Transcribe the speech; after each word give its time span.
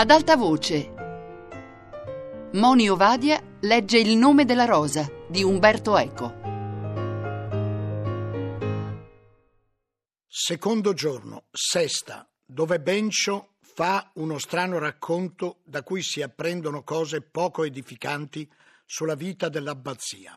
Ad 0.00 0.10
alta 0.10 0.34
voce. 0.34 0.94
Moni 2.54 2.88
Ovadia 2.88 3.38
legge 3.60 3.98
Il 3.98 4.16
nome 4.16 4.46
della 4.46 4.64
rosa 4.64 5.06
di 5.28 5.42
Umberto 5.42 5.94
Eco. 5.98 6.40
Secondo 10.26 10.94
giorno, 10.94 11.48
sesta, 11.50 12.26
dove 12.42 12.80
Bencio 12.80 13.56
fa 13.60 14.10
uno 14.14 14.38
strano 14.38 14.78
racconto 14.78 15.58
da 15.64 15.82
cui 15.82 16.00
si 16.00 16.22
apprendono 16.22 16.82
cose 16.82 17.20
poco 17.20 17.64
edificanti 17.64 18.50
sulla 18.86 19.14
vita 19.14 19.50
dell'abbazia. 19.50 20.34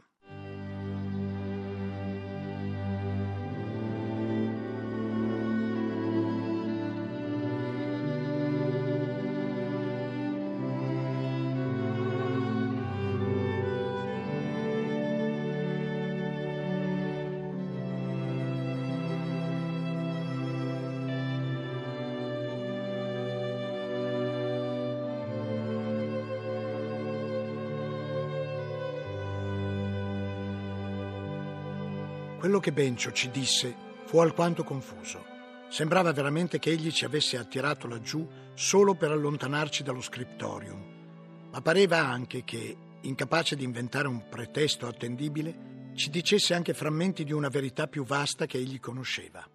Quello 32.44 32.60
che 32.60 32.74
Bencio 32.74 33.14
ci 33.14 33.32
disse 33.32 33.74
fu 34.04 34.18
alquanto 34.18 34.66
confuso. 34.66 35.24
Sembrava 35.70 36.12
veramente 36.12 36.60
che 36.60 36.72
egli 36.72 36.92
ci 36.92 37.06
avesse 37.06 37.38
attirato 37.38 37.88
laggiù 37.88 38.28
solo 38.54 38.96
per 38.96 39.12
allontanarci 39.12 39.82
dallo 39.82 40.02
scriptorium, 40.02 41.50
ma 41.50 41.62
pareva 41.62 42.00
anche 42.00 42.44
che, 42.44 42.76
incapace 43.00 43.56
di 43.56 43.64
inventare 43.64 44.10
un 44.10 44.28
pretesto 44.28 44.88
attendibile, 44.88 45.92
ci 45.96 46.10
dicesse 46.10 46.54
anche 46.54 46.74
frammenti 46.74 47.24
di 47.24 47.32
una 47.32 47.48
verità 47.48 47.88
più 47.88 48.04
vasta 48.04 48.46
che 48.46 48.58
egli 48.58 48.82
conosceva. 48.82 49.50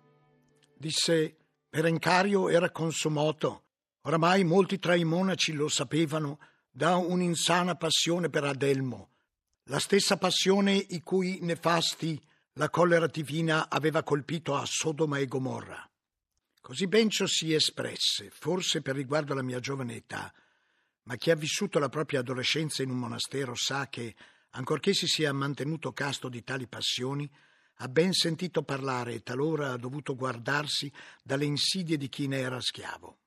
Disse, 0.74 1.36
Perencario 1.68 2.48
era 2.48 2.70
consumato, 2.70 3.64
oramai 4.04 4.44
molti 4.44 4.78
tra 4.78 4.94
i 4.94 5.04
monaci 5.04 5.52
lo 5.52 5.68
sapevano, 5.68 6.38
da 6.70 6.96
un'insana 6.96 7.74
passione 7.74 8.30
per 8.30 8.44
Adelmo, 8.44 9.10
la 9.64 9.78
stessa 9.78 10.16
passione 10.16 10.72
i 10.72 11.02
cui 11.02 11.40
nefasti 11.42 12.18
la 12.58 12.70
collera 12.70 13.06
divina 13.06 13.70
aveva 13.70 14.02
colpito 14.02 14.56
a 14.56 14.64
Sodoma 14.66 15.18
e 15.18 15.26
Gomorra. 15.26 15.88
Così 16.60 16.88
Bencio 16.88 17.28
si 17.28 17.54
espresse, 17.54 18.30
forse 18.30 18.82
per 18.82 18.96
riguardo 18.96 19.32
alla 19.32 19.42
mia 19.42 19.60
giovane 19.60 19.94
età, 19.94 20.32
ma 21.04 21.14
chi 21.14 21.30
ha 21.30 21.36
vissuto 21.36 21.78
la 21.78 21.88
propria 21.88 22.18
adolescenza 22.18 22.82
in 22.82 22.90
un 22.90 22.98
monastero 22.98 23.54
sa 23.54 23.88
che, 23.88 24.12
ancorché 24.50 24.92
si 24.92 25.06
sia 25.06 25.32
mantenuto 25.32 25.92
casto 25.92 26.28
di 26.28 26.42
tali 26.42 26.66
passioni, 26.66 27.30
ha 27.76 27.88
ben 27.88 28.12
sentito 28.12 28.64
parlare 28.64 29.14
e 29.14 29.22
talora 29.22 29.70
ha 29.70 29.76
dovuto 29.76 30.16
guardarsi 30.16 30.92
dalle 31.22 31.44
insidie 31.44 31.96
di 31.96 32.08
chi 32.08 32.26
ne 32.26 32.38
era 32.38 32.60
schiavo. 32.60 33.18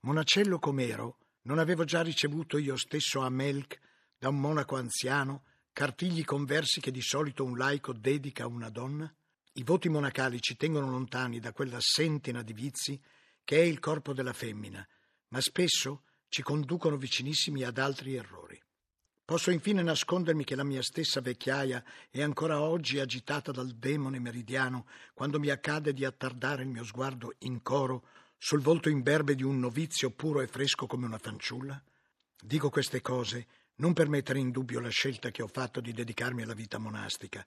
Monacello 0.00 0.58
com'ero, 0.58 1.20
non 1.44 1.58
avevo 1.58 1.84
già 1.84 2.02
ricevuto 2.02 2.58
io 2.58 2.76
stesso 2.76 3.20
a 3.20 3.30
Melk 3.30 3.80
da 4.18 4.28
un 4.28 4.38
monaco 4.38 4.76
anziano 4.76 5.44
cartigli 5.78 6.24
conversi 6.24 6.80
che 6.80 6.90
di 6.90 7.00
solito 7.00 7.44
un 7.44 7.56
laico 7.56 7.92
dedica 7.92 8.42
a 8.42 8.48
una 8.48 8.68
donna? 8.68 9.08
I 9.52 9.62
voti 9.62 9.88
monacali 9.88 10.40
ci 10.40 10.56
tengono 10.56 10.90
lontani 10.90 11.38
da 11.38 11.52
quella 11.52 11.76
sentina 11.78 12.42
di 12.42 12.52
vizi 12.52 13.00
che 13.44 13.58
è 13.58 13.62
il 13.62 13.78
corpo 13.78 14.12
della 14.12 14.32
femmina, 14.32 14.84
ma 15.28 15.40
spesso 15.40 16.02
ci 16.28 16.42
conducono 16.42 16.96
vicinissimi 16.96 17.62
ad 17.62 17.78
altri 17.78 18.16
errori. 18.16 18.60
Posso 19.24 19.52
infine 19.52 19.80
nascondermi 19.84 20.42
che 20.42 20.56
la 20.56 20.64
mia 20.64 20.82
stessa 20.82 21.20
vecchiaia 21.20 21.84
è 22.10 22.22
ancora 22.22 22.60
oggi 22.60 22.98
agitata 22.98 23.52
dal 23.52 23.70
demone 23.70 24.18
meridiano 24.18 24.84
quando 25.14 25.38
mi 25.38 25.48
accade 25.48 25.92
di 25.92 26.04
attardare 26.04 26.64
il 26.64 26.70
mio 26.70 26.82
sguardo 26.82 27.36
in 27.42 27.62
coro 27.62 28.08
sul 28.36 28.62
volto 28.62 28.88
imberbe 28.88 29.36
di 29.36 29.44
un 29.44 29.60
novizio 29.60 30.10
puro 30.10 30.40
e 30.40 30.48
fresco 30.48 30.88
come 30.88 31.06
una 31.06 31.18
fanciulla? 31.18 31.80
Dico 32.36 32.68
queste 32.68 33.00
cose 33.00 33.46
non 33.78 33.92
per 33.92 34.08
mettere 34.08 34.38
in 34.38 34.50
dubbio 34.50 34.80
la 34.80 34.88
scelta 34.88 35.30
che 35.30 35.42
ho 35.42 35.48
fatto 35.48 35.80
di 35.80 35.92
dedicarmi 35.92 36.42
alla 36.42 36.54
vita 36.54 36.78
monastica, 36.78 37.44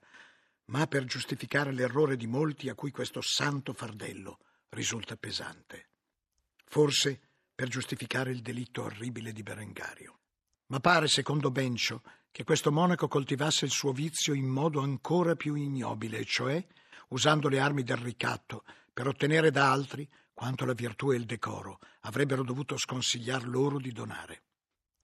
ma 0.66 0.86
per 0.86 1.04
giustificare 1.04 1.72
l'errore 1.72 2.16
di 2.16 2.26
molti 2.26 2.68
a 2.68 2.74
cui 2.74 2.90
questo 2.90 3.20
santo 3.20 3.72
fardello 3.72 4.38
risulta 4.70 5.16
pesante. 5.16 5.88
Forse 6.64 7.20
per 7.54 7.68
giustificare 7.68 8.30
il 8.30 8.40
delitto 8.40 8.84
orribile 8.84 9.32
di 9.32 9.42
Berengario. 9.42 10.20
Ma 10.66 10.80
pare, 10.80 11.06
secondo 11.06 11.50
Bencio, 11.50 12.02
che 12.30 12.44
questo 12.44 12.72
monaco 12.72 13.08
coltivasse 13.08 13.66
il 13.66 13.70
suo 13.70 13.92
vizio 13.92 14.32
in 14.32 14.46
modo 14.46 14.80
ancora 14.80 15.36
più 15.36 15.54
ignobile, 15.54 16.24
cioè 16.24 16.64
usando 17.08 17.48
le 17.48 17.60
armi 17.60 17.82
del 17.82 17.98
ricatto 17.98 18.64
per 18.90 19.06
ottenere 19.06 19.50
da 19.50 19.70
altri 19.70 20.08
quanto 20.32 20.64
la 20.64 20.72
virtù 20.72 21.12
e 21.12 21.16
il 21.16 21.26
decoro 21.26 21.78
avrebbero 22.00 22.42
dovuto 22.42 22.78
sconsigliar 22.78 23.46
loro 23.46 23.78
di 23.78 23.92
donare. 23.92 24.42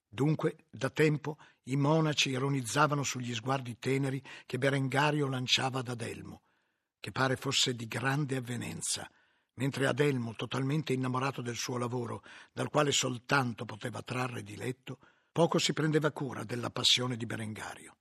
Dunque, 0.09 0.67
da 0.71 0.89
tempo, 0.91 1.39
i 1.65 1.77
monaci 1.77 2.31
ironizzavano 2.31 3.03
sugli 3.03 3.35
sguardi 3.35 3.79
teneri 3.79 4.23
che 4.47 4.59
Berengario 4.59 5.29
lanciava 5.29 5.81
ad 5.81 5.89
Adelmo, 5.89 6.43
che 6.99 7.13
pare 7.13 7.37
fosse 7.37 7.75
di 7.75 7.87
grande 7.87 8.37
avvenenza, 8.37 9.11
mentre 9.55 9.87
Adelmo, 9.87 10.35
totalmente 10.35 10.93
innamorato 10.93 11.43
del 11.43 11.57
suo 11.57 11.77
lavoro, 11.77 12.23
dal 12.53 12.71
quale 12.71 12.91
soltanto 12.91 13.65
poteva 13.65 14.03
trarre 14.03 14.43
diletto, 14.43 14.99
poco 15.31 15.59
si 15.59 15.73
prendeva 15.73 16.11
cura 16.11 16.43
della 16.45 16.71
passione 16.71 17.17
di 17.17 17.27
Berengario. 17.27 17.97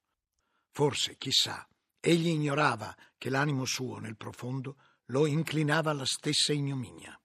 Forse, 0.72 1.18
chissà, 1.18 1.68
egli 2.00 2.28
ignorava 2.28 2.96
che 3.18 3.30
l'animo 3.30 3.66
suo, 3.66 3.98
nel 3.98 4.16
profondo, 4.16 4.78
lo 5.08 5.26
inclinava 5.26 5.92
alla 5.92 6.06
stessa 6.06 6.54
ignominia. 6.54 7.20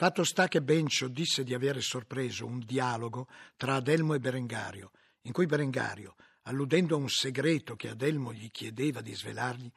Fatto 0.00 0.22
sta 0.22 0.46
che 0.46 0.62
Bencio 0.62 1.08
disse 1.08 1.42
di 1.42 1.54
avere 1.54 1.80
sorpreso 1.80 2.46
un 2.46 2.60
dialogo 2.60 3.26
tra 3.56 3.74
Adelmo 3.74 4.14
e 4.14 4.20
Berengario, 4.20 4.92
in 5.22 5.32
cui 5.32 5.46
Berengario, 5.46 6.14
alludendo 6.42 6.94
a 6.94 6.98
un 6.98 7.08
segreto 7.08 7.74
che 7.74 7.88
Adelmo 7.88 8.32
gli 8.32 8.48
chiedeva 8.52 9.00
di 9.00 9.12
svelargli, 9.12 9.68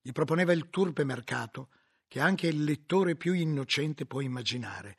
gli 0.00 0.10
proponeva 0.10 0.52
il 0.52 0.68
turpe 0.68 1.04
mercato 1.04 1.68
che 2.08 2.18
anche 2.18 2.48
il 2.48 2.64
lettore 2.64 3.14
più 3.14 3.34
innocente 3.34 4.04
può 4.04 4.20
immaginare, 4.20 4.96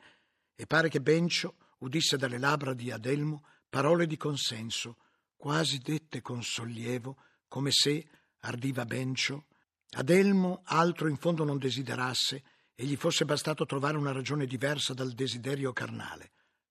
e 0.54 0.64
pare 0.64 0.88
che 0.88 1.02
Bencio 1.02 1.56
udisse 1.80 2.16
dalle 2.16 2.38
labbra 2.38 2.72
di 2.72 2.90
Adelmo 2.90 3.44
parole 3.68 4.06
di 4.06 4.16
consenso, 4.16 4.96
quasi 5.36 5.76
dette 5.76 6.22
con 6.22 6.42
sollievo, 6.42 7.18
come 7.48 7.70
se, 7.70 8.08
ardiva 8.38 8.86
Bencio, 8.86 9.44
Adelmo 9.90 10.62
altro 10.64 11.06
in 11.06 11.18
fondo 11.18 11.44
non 11.44 11.58
desiderasse 11.58 12.42
e 12.80 12.86
gli 12.86 12.96
fosse 12.96 13.26
bastato 13.26 13.66
trovare 13.66 13.98
una 13.98 14.10
ragione 14.10 14.46
diversa 14.46 14.94
dal 14.94 15.12
desiderio 15.12 15.70
carnale 15.70 16.30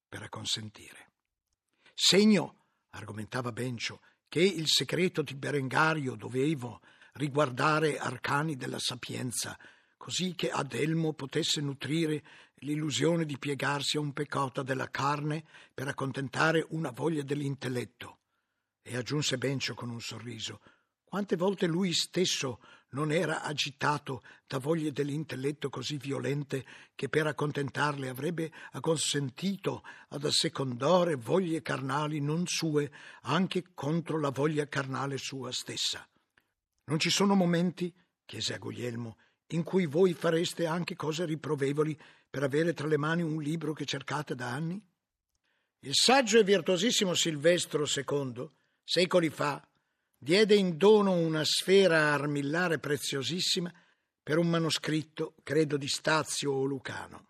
per 0.09 0.23
acconsentire. 0.23 1.11
Segno, 1.93 2.65
argomentava 2.89 3.51
Bencio, 3.51 4.01
che 4.27 4.41
il 4.41 4.67
segreto 4.67 5.21
di 5.21 5.35
Berengario 5.35 6.15
dovevo 6.15 6.81
riguardare 7.13 7.99
arcani 7.99 8.55
della 8.55 8.79
sapienza, 8.79 9.55
così 9.97 10.33
che 10.33 10.49
Adelmo 10.49 11.13
potesse 11.13 11.61
nutrire 11.61 12.23
l'illusione 12.61 13.23
di 13.23 13.37
piegarsi 13.37 13.97
a 13.97 13.99
un 13.99 14.11
peccata 14.11 14.63
della 14.63 14.89
carne 14.89 15.45
per 15.71 15.89
accontentare 15.89 16.65
una 16.69 16.89
voglia 16.89 17.21
dell'intelletto. 17.21 18.17
E 18.81 18.97
aggiunse 18.97 19.37
Bencio 19.37 19.75
con 19.75 19.91
un 19.91 20.01
sorriso, 20.01 20.59
quante 21.03 21.35
volte 21.35 21.67
lui 21.67 21.93
stesso 21.93 22.59
non 22.91 23.11
era 23.11 23.43
agitato 23.43 24.23
da 24.47 24.57
voglie 24.57 24.91
dell'intelletto 24.91 25.69
così 25.69 25.97
violente 25.97 26.65
che 26.95 27.09
per 27.09 27.27
accontentarle 27.27 28.09
avrebbe 28.09 28.51
acconsentito 28.71 29.83
ad 30.09 30.25
assecondare 30.25 31.15
voglie 31.15 31.61
carnali 31.61 32.19
non 32.19 32.47
sue 32.47 32.91
anche 33.23 33.65
contro 33.73 34.19
la 34.19 34.29
voglia 34.29 34.67
carnale 34.67 35.17
sua 35.17 35.51
stessa. 35.51 36.07
Non 36.85 36.97
ci 36.97 37.11
sono 37.11 37.35
momenti, 37.35 37.93
chiese 38.25 38.55
a 38.55 38.57
Guglielmo, 38.57 39.17
in 39.47 39.63
cui 39.63 39.85
voi 39.85 40.13
fareste 40.13 40.65
anche 40.65 40.95
cose 40.95 41.25
riprovevoli 41.25 41.97
per 42.29 42.43
avere 42.43 42.73
tra 42.73 42.87
le 42.87 42.97
mani 42.97 43.21
un 43.21 43.41
libro 43.41 43.73
che 43.73 43.85
cercate 43.85 44.33
da 44.35 44.51
anni? 44.51 44.83
Il 45.81 45.93
saggio 45.93 46.39
e 46.39 46.43
virtuosissimo 46.43 47.13
Silvestro 47.13 47.85
II, 47.85 48.49
secoli 48.83 49.29
fa, 49.29 49.68
diede 50.19 50.55
in 50.55 50.77
dono 50.77 51.13
una 51.13 51.45
sfera 51.45 52.11
armillare 52.11 52.77
preziosissima 52.77 53.73
per 54.21 54.37
un 54.37 54.49
manoscritto, 54.49 55.33
credo 55.41 55.77
di 55.77 55.87
Stazio 55.87 56.51
o 56.51 56.65
Lucano, 56.65 57.29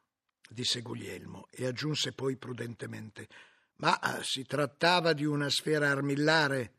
disse 0.49 0.81
Guglielmo 0.81 1.47
e 1.51 1.67
aggiunse 1.67 2.11
poi 2.13 2.35
prudentemente, 2.35 3.27
ma 3.75 4.17
eh, 4.17 4.23
si 4.23 4.43
trattava 4.43 5.13
di 5.13 5.23
una 5.23 5.49
sfera 5.49 5.89
armillare, 5.89 6.73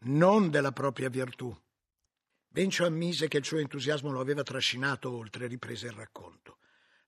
non 0.00 0.50
della 0.50 0.72
propria 0.72 1.08
virtù. 1.08 1.56
Bencio 2.46 2.84
ammise 2.84 3.28
che 3.28 3.38
il 3.38 3.44
suo 3.44 3.58
entusiasmo 3.58 4.10
lo 4.10 4.20
aveva 4.20 4.42
trascinato 4.42 5.10
oltre 5.10 5.46
riprese 5.46 5.86
il 5.86 5.92
racconto. 5.92 6.57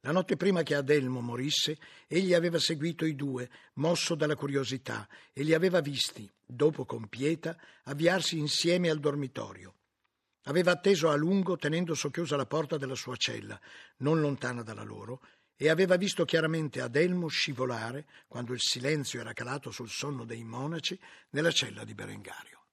La 0.03 0.13
notte 0.13 0.37
prima 0.37 0.63
che 0.63 0.75
Adelmo 0.75 1.21
morisse, 1.21 1.77
egli 2.07 2.33
aveva 2.33 2.59
seguito 2.59 3.05
i 3.05 3.15
due, 3.15 3.51
mosso 3.75 4.15
dalla 4.15 4.35
curiosità, 4.35 5.07
e 5.33 5.43
li 5.43 5.53
aveva 5.53 5.81
visti, 5.81 6.31
dopo 6.47 6.87
con 6.87 7.07
Pieta, 7.09 7.55
avviarsi 7.85 8.39
insieme 8.39 8.89
al 8.89 8.99
dormitorio. 8.99 9.75
Aveva 10.45 10.73
atteso 10.73 11.11
a 11.11 11.17
lungo 11.17 11.59
tenendo 11.59 11.95
socchiusa 11.95 12.35
la 12.35 12.47
porta 12.47 12.79
della 12.79 12.95
sua 12.95 13.15
cella, 13.17 13.61
non 13.99 14.21
lontana 14.21 14.63
dalla 14.63 14.85
loro, 14.85 15.21
e 15.55 15.69
aveva 15.69 15.97
visto 15.97 16.25
chiaramente 16.25 16.81
Adelmo 16.81 17.29
scivolare, 17.29 18.07
quando 18.27 18.55
il 18.55 18.61
silenzio 18.61 19.21
era 19.21 19.35
calato 19.35 19.71
sul 19.71 19.91
sonno 19.91 20.25
dei 20.25 20.43
monaci, 20.43 20.99
nella 21.31 21.51
cella 21.51 21.85
di 21.85 21.93
Berengario. 21.93 22.65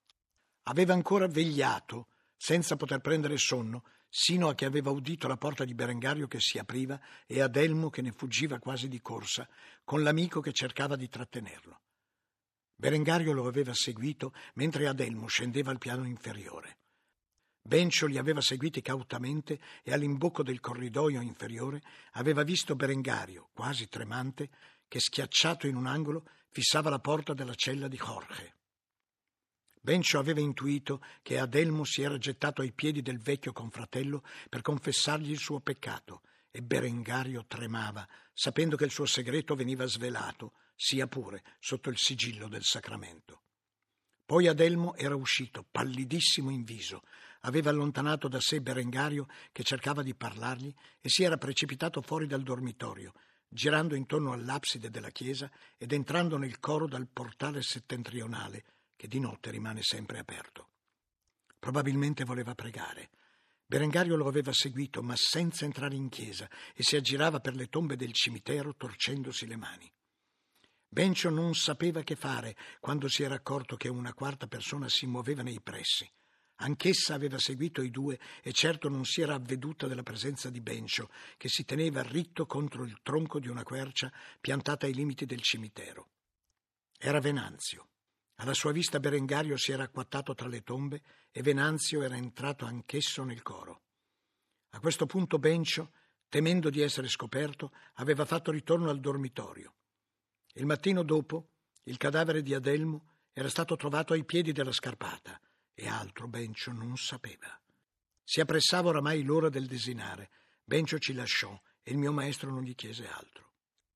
Aveva 0.63 0.93
ancora 0.93 1.27
vegliato, 1.27 2.07
senza 2.37 2.75
poter 2.75 2.99
prendere 2.99 3.37
sonno, 3.37 3.83
sino 4.07 4.47
a 4.47 4.55
che 4.55 4.65
aveva 4.65 4.91
udito 4.91 5.27
la 5.27 5.35
porta 5.35 5.65
di 5.65 5.73
Berengario 5.73 6.27
che 6.27 6.39
si 6.39 6.57
apriva 6.57 6.99
e 7.25 7.41
Adelmo 7.41 7.89
che 7.89 8.01
ne 8.01 8.11
fuggiva 8.11 8.59
quasi 8.59 8.87
di 8.87 9.01
corsa, 9.01 9.47
con 9.83 10.03
l'amico 10.03 10.39
che 10.39 10.53
cercava 10.53 10.95
di 10.95 11.09
trattenerlo. 11.09 11.81
Berengario 12.75 13.33
lo 13.33 13.47
aveva 13.47 13.73
seguito 13.73 14.33
mentre 14.53 14.87
Adelmo 14.87 15.27
scendeva 15.27 15.71
al 15.71 15.79
piano 15.79 16.05
inferiore. 16.05 16.77
Bencio 17.59 18.05
li 18.05 18.17
aveva 18.17 18.39
seguiti 18.39 18.81
cautamente 18.81 19.59
e 19.83 19.91
all'imbocco 19.91 20.41
del 20.41 20.61
corridoio 20.61 21.19
inferiore 21.19 21.81
aveva 22.13 22.43
visto 22.43 22.75
Berengario, 22.77 23.49
quasi 23.51 23.89
tremante, 23.89 24.49
che 24.87 25.01
schiacciato 25.01 25.67
in 25.67 25.75
un 25.75 25.85
angolo 25.85 26.29
fissava 26.49 26.89
la 26.89 26.99
porta 26.99 27.33
della 27.33 27.55
cella 27.55 27.89
di 27.89 27.97
Jorge. 27.97 28.56
Bencio 29.81 30.19
aveva 30.19 30.39
intuito 30.39 31.01
che 31.21 31.37
Adelmo 31.37 31.83
si 31.83 32.01
era 32.01 32.17
gettato 32.17 32.61
ai 32.61 32.73
piedi 32.73 33.01
del 33.01 33.19
vecchio 33.19 33.53
confratello 33.53 34.23
per 34.49 34.61
confessargli 34.61 35.31
il 35.31 35.37
suo 35.37 35.59
peccato 35.59 36.21
e 36.51 36.61
Berengario 36.61 37.45
tremava, 37.47 38.07
sapendo 38.33 38.75
che 38.75 38.85
il 38.85 38.91
suo 38.91 39.05
segreto 39.05 39.55
veniva 39.55 39.85
svelato, 39.85 40.53
sia 40.75 41.07
pure 41.07 41.43
sotto 41.59 41.89
il 41.89 41.97
sigillo 41.97 42.47
del 42.47 42.63
sacramento. 42.63 43.43
Poi 44.25 44.47
Adelmo 44.47 44.95
era 44.95 45.15
uscito, 45.15 45.65
pallidissimo 45.69 46.49
in 46.49 46.63
viso, 46.63 47.03
aveva 47.41 47.69
allontanato 47.69 48.27
da 48.27 48.41
sé 48.41 48.59
Berengario 48.59 49.27
che 49.51 49.63
cercava 49.63 50.03
di 50.03 50.15
parlargli 50.15 50.73
e 50.99 51.09
si 51.09 51.23
era 51.23 51.37
precipitato 51.37 52.01
fuori 52.01 52.27
dal 52.27 52.43
dormitorio, 52.43 53.13
girando 53.47 53.95
intorno 53.95 54.33
all'abside 54.33 54.89
della 54.89 55.11
chiesa 55.11 55.49
ed 55.77 55.93
entrando 55.93 56.37
nel 56.37 56.59
coro 56.59 56.87
dal 56.87 57.07
portale 57.07 57.61
settentrionale, 57.61 58.63
che 58.97 59.07
di 59.07 59.21
notte 59.21 59.51
rimane 59.51 59.81
sempre 59.81 60.19
aperto. 60.19 60.71
Probabilmente 61.57 62.25
voleva 62.25 62.53
pregare. 62.55 63.11
Berengario 63.65 64.15
lo 64.15 64.27
aveva 64.27 64.51
seguito, 64.51 65.01
ma 65.01 65.15
senza 65.15 65.63
entrare 65.63 65.95
in 65.95 66.09
chiesa, 66.09 66.49
e 66.73 66.83
si 66.83 66.95
aggirava 66.95 67.39
per 67.39 67.55
le 67.55 67.67
tombe 67.67 67.95
del 67.95 68.11
cimitero 68.11 68.75
torcendosi 68.75 69.45
le 69.45 69.55
mani. 69.55 69.91
Bencio 70.89 71.29
non 71.29 71.53
sapeva 71.53 72.01
che 72.01 72.15
fare 72.15 72.55
quando 72.79 73.07
si 73.09 73.23
era 73.23 73.35
accorto 73.35 73.75
che 73.75 73.89
una 73.89 74.13
quarta 74.13 74.47
persona 74.47 74.87
si 74.87 75.05
muoveva 75.05 75.43
nei 75.43 75.61
pressi. 75.61 76.09
Anch'essa 76.59 77.13
aveva 77.13 77.37
seguito 77.37 77.81
i 77.81 77.91
due 77.91 78.17
e 78.41 78.51
certo 78.51 78.89
non 78.89 79.05
si 79.05 79.21
era 79.21 79.35
avveduta 79.35 79.85
della 79.85 80.01
presenza 80.01 80.49
di 80.49 80.61
Bencio, 80.61 81.09
che 81.35 81.49
si 81.49 81.65
teneva 81.65 82.01
ritto 82.01 82.45
contro 82.45 82.83
il 82.83 82.99
tronco 83.03 83.39
di 83.39 83.47
una 83.47 83.63
quercia 83.63 84.11
piantata 84.39 84.85
ai 84.85 84.93
limiti 84.93 85.25
del 85.25 85.41
cimitero. 85.41 86.09
Era 86.97 87.19
Venanzio. 87.19 87.89
Alla 88.39 88.53
sua 88.53 88.71
vista 88.71 88.99
Berengario 88.99 89.57
si 89.57 89.71
era 89.71 89.83
acquattato 89.83 90.35
tra 90.35 90.47
le 90.47 90.61
tombe 90.61 91.01
e 91.31 91.41
Venanzio 91.41 92.03
era 92.03 92.15
entrato 92.15 92.65
anch'esso 92.65 93.23
nel 93.23 93.41
coro. 93.41 93.81
A 94.71 94.79
questo 94.79 95.07
punto 95.07 95.39
Bencio, 95.39 95.91
temendo 96.29 96.69
di 96.69 96.81
essere 96.81 97.07
scoperto, 97.07 97.71
aveva 97.95 98.25
fatto 98.25 98.51
ritorno 98.51 98.89
al 98.89 98.99
dormitorio. 98.99 99.73
Il 100.53 100.65
mattino 100.65 101.03
dopo, 101.03 101.49
il 101.83 101.97
cadavere 101.97 102.43
di 102.43 102.53
Adelmo 102.53 103.15
era 103.33 103.49
stato 103.49 103.75
trovato 103.75 104.13
ai 104.13 104.23
piedi 104.23 104.51
della 104.51 104.71
scarpata 104.71 105.39
e 105.73 105.87
altro 105.87 106.27
Bencio 106.27 106.71
non 106.71 106.95
sapeva. 106.95 107.59
Si 108.23 108.39
appressava 108.39 108.89
oramai 108.89 109.23
l'ora 109.23 109.49
del 109.49 109.65
desinare. 109.65 110.29
Bencio 110.63 110.99
ci 110.99 111.13
lasciò 111.13 111.59
e 111.81 111.91
il 111.91 111.97
mio 111.97 112.11
maestro 112.11 112.51
non 112.51 112.61
gli 112.61 112.75
chiese 112.75 113.07
altro. 113.07 113.53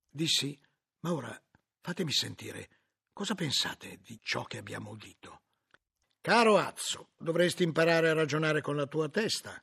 Dissi, 0.10 0.60
ma 1.02 1.14
ora 1.14 1.40
fatemi 1.80 2.12
sentire 2.12 2.81
Cosa 3.14 3.36
pensate 3.36 4.00
di 4.02 4.20
ciò 4.24 4.44
che 4.46 4.58
abbiamo 4.58 4.92
udito? 4.92 5.42
Caro 6.22 6.58
Azzo, 6.58 7.10
dovresti 7.18 7.64
imparare 7.64 8.10
a 8.10 8.14
ragionare 8.14 8.62
con 8.62 8.76
la 8.76 8.88
tua 8.88 9.10
testa. 9.10 9.62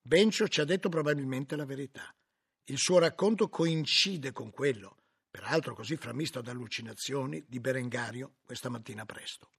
Bencio 0.00 0.48
ci 0.48 0.60
ha 0.60 0.64
detto 0.64 0.88
probabilmente 0.88 1.56
la 1.56 1.64
verità. 1.64 2.14
Il 2.64 2.78
suo 2.78 2.98
racconto 2.98 3.48
coincide 3.48 4.32
con 4.32 4.50
quello, 4.50 4.96
peraltro 5.30 5.74
così 5.74 5.96
framisto 5.96 6.42
da 6.42 6.50
allucinazioni, 6.50 7.42
di 7.48 7.58
Berengario 7.58 8.34
questa 8.44 8.68
mattina 8.68 9.06
presto. 9.06 9.50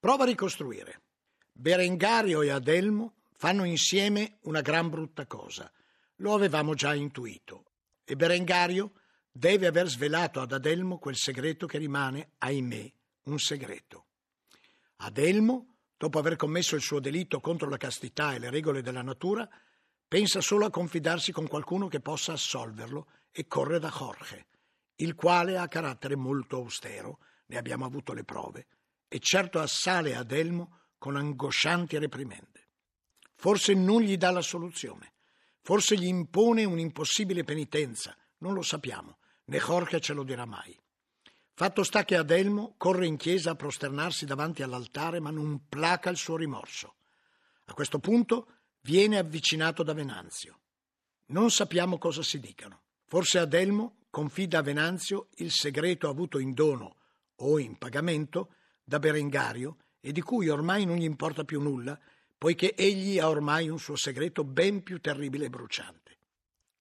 Prova 0.00 0.22
a 0.24 0.26
ricostruire. 0.26 1.02
Berengario 1.52 2.40
e 2.42 2.50
Adelmo 2.50 3.14
fanno 3.36 3.64
insieme 3.64 4.38
una 4.42 4.62
gran 4.62 4.88
brutta 4.88 5.26
cosa. 5.26 5.70
Lo 6.16 6.34
avevamo 6.34 6.74
già 6.74 6.94
intuito. 6.94 7.64
E 8.04 8.16
Berengario 8.16 8.92
deve 9.36 9.66
aver 9.66 9.88
svelato 9.88 10.40
ad 10.40 10.52
Adelmo 10.52 10.98
quel 10.98 11.16
segreto 11.16 11.66
che 11.66 11.76
rimane, 11.76 12.30
ahimè, 12.38 12.92
un 13.24 13.38
segreto. 13.38 14.06
Adelmo, 14.96 15.74
dopo 15.96 16.18
aver 16.18 16.36
commesso 16.36 16.74
il 16.74 16.80
suo 16.80 17.00
delitto 17.00 17.40
contro 17.40 17.68
la 17.68 17.76
castità 17.76 18.32
e 18.32 18.38
le 18.38 18.48
regole 18.48 18.80
della 18.80 19.02
natura, 19.02 19.46
pensa 20.08 20.40
solo 20.40 20.64
a 20.64 20.70
confidarsi 20.70 21.32
con 21.32 21.46
qualcuno 21.48 21.86
che 21.86 22.00
possa 22.00 22.32
assolverlo 22.32 23.08
e 23.30 23.46
corre 23.46 23.78
da 23.78 23.90
Jorge, 23.90 24.46
il 24.96 25.14
quale 25.14 25.58
ha 25.58 25.68
carattere 25.68 26.16
molto 26.16 26.56
austero, 26.56 27.18
ne 27.46 27.58
abbiamo 27.58 27.84
avuto 27.84 28.14
le 28.14 28.24
prove, 28.24 28.66
e 29.06 29.18
certo 29.18 29.58
assale 29.58 30.16
Adelmo 30.16 30.80
con 30.96 31.16
angoscianti 31.16 31.98
reprimende. 31.98 32.68
Forse 33.34 33.74
non 33.74 34.00
gli 34.00 34.16
dà 34.16 34.30
la 34.30 34.40
soluzione, 34.40 35.12
forse 35.60 35.98
gli 35.98 36.06
impone 36.06 36.64
un'impossibile 36.64 37.44
penitenza, 37.44 38.16
non 38.38 38.54
lo 38.54 38.62
sappiamo, 38.62 39.18
né 39.46 39.58
Jorge 39.58 40.00
ce 40.00 40.12
lo 40.12 40.22
dirà 40.22 40.44
mai. 40.44 40.78
Fatto 41.52 41.82
sta 41.82 42.04
che 42.04 42.16
Adelmo 42.16 42.74
corre 42.76 43.06
in 43.06 43.16
chiesa 43.16 43.52
a 43.52 43.54
prosternarsi 43.56 44.26
davanti 44.26 44.62
all'altare, 44.62 45.20
ma 45.20 45.30
non 45.30 45.68
placa 45.68 46.10
il 46.10 46.18
suo 46.18 46.36
rimorso. 46.36 46.96
A 47.64 47.74
questo 47.74 47.98
punto 47.98 48.48
viene 48.82 49.16
avvicinato 49.16 49.82
da 49.82 49.94
Venanzio. 49.94 50.60
Non 51.28 51.50
sappiamo 51.50 51.98
cosa 51.98 52.22
si 52.22 52.38
dicano. 52.38 52.82
Forse 53.06 53.38
Adelmo 53.38 54.00
confida 54.10 54.58
a 54.58 54.62
Venanzio 54.62 55.28
il 55.36 55.50
segreto 55.50 56.08
avuto 56.08 56.38
in 56.38 56.52
dono 56.52 56.96
o 57.36 57.58
in 57.58 57.76
pagamento 57.78 58.54
da 58.84 58.98
Berengario 58.98 59.78
e 60.00 60.12
di 60.12 60.20
cui 60.20 60.48
ormai 60.48 60.84
non 60.84 60.96
gli 60.96 61.04
importa 61.04 61.44
più 61.44 61.60
nulla, 61.60 61.98
poiché 62.38 62.74
egli 62.74 63.18
ha 63.18 63.28
ormai 63.28 63.68
un 63.68 63.78
suo 63.78 63.96
segreto 63.96 64.44
ben 64.44 64.82
più 64.82 65.00
terribile 65.00 65.46
e 65.46 65.50
bruciante. 65.50 66.18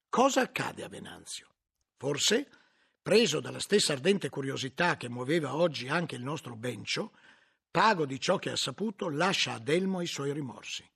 Cosa 0.09 0.41
accade 0.41 0.83
a 0.83 0.89
Venanzio? 0.89 1.54
Forse, 1.97 2.49
preso 3.01 3.39
dalla 3.39 3.59
stessa 3.59 3.93
ardente 3.93 4.29
curiosità 4.29 4.97
che 4.97 5.09
muoveva 5.09 5.55
oggi 5.55 5.87
anche 5.87 6.15
il 6.15 6.23
nostro 6.23 6.55
Bencio, 6.55 7.13
pago 7.69 8.05
di 8.05 8.19
ciò 8.19 8.37
che 8.37 8.49
ha 8.49 8.55
saputo, 8.55 9.09
lascia 9.09 9.53
Adelmo 9.53 10.01
i 10.01 10.07
suoi 10.07 10.33
rimorsi. 10.33 10.89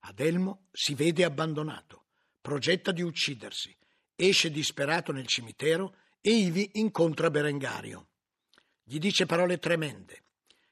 Adelmo 0.00 0.66
si 0.70 0.94
vede 0.94 1.24
abbandonato, 1.24 2.04
progetta 2.40 2.92
di 2.92 3.02
uccidersi, 3.02 3.76
esce 4.14 4.50
disperato 4.50 5.12
nel 5.12 5.26
cimitero 5.26 5.96
e 6.20 6.30
ivi 6.30 6.70
incontra 6.74 7.30
Berengario. 7.30 8.08
Gli 8.82 8.98
dice 8.98 9.26
parole 9.26 9.58
tremende, 9.58 10.22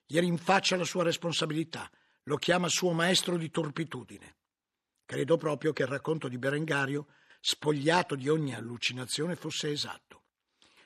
gli 0.07 0.19
rinfaccia 0.19 0.77
la 0.77 0.85
sua 0.85 1.03
responsabilità, 1.03 1.91
lo 2.25 2.37
chiama 2.37 2.69
suo 2.69 2.93
maestro 2.93 3.37
di 3.37 3.51
turpitudine. 3.51 4.37
Credo 5.05 5.37
proprio 5.37 5.73
che 5.73 5.83
il 5.83 5.89
racconto 5.89 6.29
di 6.29 6.39
Berengario 6.39 7.07
spogliato 7.47 8.15
di 8.15 8.31
ogni 8.31 8.55
allucinazione, 8.55 9.37
fosse 9.37 9.71
esatto. 9.71 10.23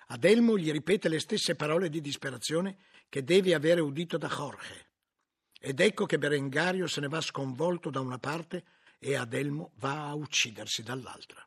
Adelmo 0.09 0.59
gli 0.59 0.73
ripete 0.73 1.09
le 1.09 1.21
stesse 1.21 1.55
parole 1.55 1.89
di 1.89 2.01
disperazione 2.01 2.79
che 3.09 3.23
deve 3.23 3.55
avere 3.55 3.81
udito 3.81 4.19
da 4.19 4.27
Jorge. 4.27 4.89
Ed 5.61 5.79
ecco 5.79 6.05
che 6.05 6.19
Berengario 6.19 6.89
se 6.89 7.01
ne 7.01 7.07
va 7.07 7.21
sconvolto 7.21 7.91
da 7.91 8.01
una 8.01 8.19
parte 8.19 8.65
e 8.99 9.15
Adelmo 9.15 9.71
va 9.77 10.09
a 10.09 10.15
uccidersi 10.15 10.83
dall'altra. 10.83 11.47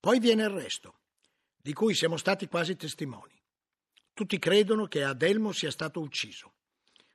Poi 0.00 0.18
viene 0.18 0.42
il 0.42 0.50
resto, 0.50 0.98
di 1.56 1.72
cui 1.72 1.94
siamo 1.94 2.16
stati 2.16 2.48
quasi 2.48 2.74
testimoni. 2.74 3.40
Tutti 4.12 4.36
credono 4.40 4.86
che 4.86 5.04
Adelmo 5.04 5.52
sia 5.52 5.70
stato 5.70 6.00
ucciso. 6.00 6.54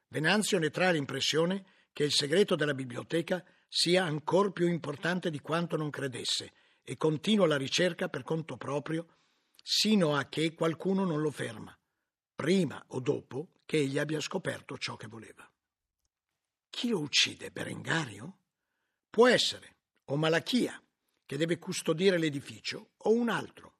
Venanzio 0.08 0.58
ne 0.58 0.70
trae 0.70 0.94
l'impressione 0.94 1.65
che 1.91 2.06
il 2.06 2.13
segreto 2.13 2.56
della 2.56 2.74
biblioteca 2.74 3.44
sia 3.67 4.06
ancor 4.06 4.53
più 4.53 4.70
importante 4.70 5.29
di 5.29 5.41
quanto 5.41 5.75
non 5.75 5.89
credesse 5.89 6.53
e 6.89 6.96
continua 6.96 7.46
la 7.48 7.58
ricerca 7.58 8.08
per 8.08 8.24
conto 8.24 8.56
proprio 8.56 9.17
sino 9.62 10.15
a 10.15 10.29
che 10.29 10.53
qualcuno 10.53 11.03
non 11.03 11.20
lo 11.20 11.32
ferma, 11.32 11.77
prima 12.34 12.82
o 12.88 13.01
dopo 13.01 13.50
che 13.65 13.75
egli 13.75 14.00
abbia 14.00 14.22
scoperto 14.22 14.77
ciò 14.77 14.96
che 14.96 15.08
voleva. 15.08 15.46
Chi 16.70 16.88
lo 16.88 17.00
uccide? 17.00 17.51
Berengario? 17.51 18.38
Può 19.10 19.27
essere, 19.27 19.75
o 20.06 20.15
Malachia, 20.15 20.82
che 21.25 21.36
deve 21.36 21.60
custodire 21.60 22.17
l'edificio 22.17 22.91
o 23.00 23.12
un 23.12 23.27
altro. 23.27 23.74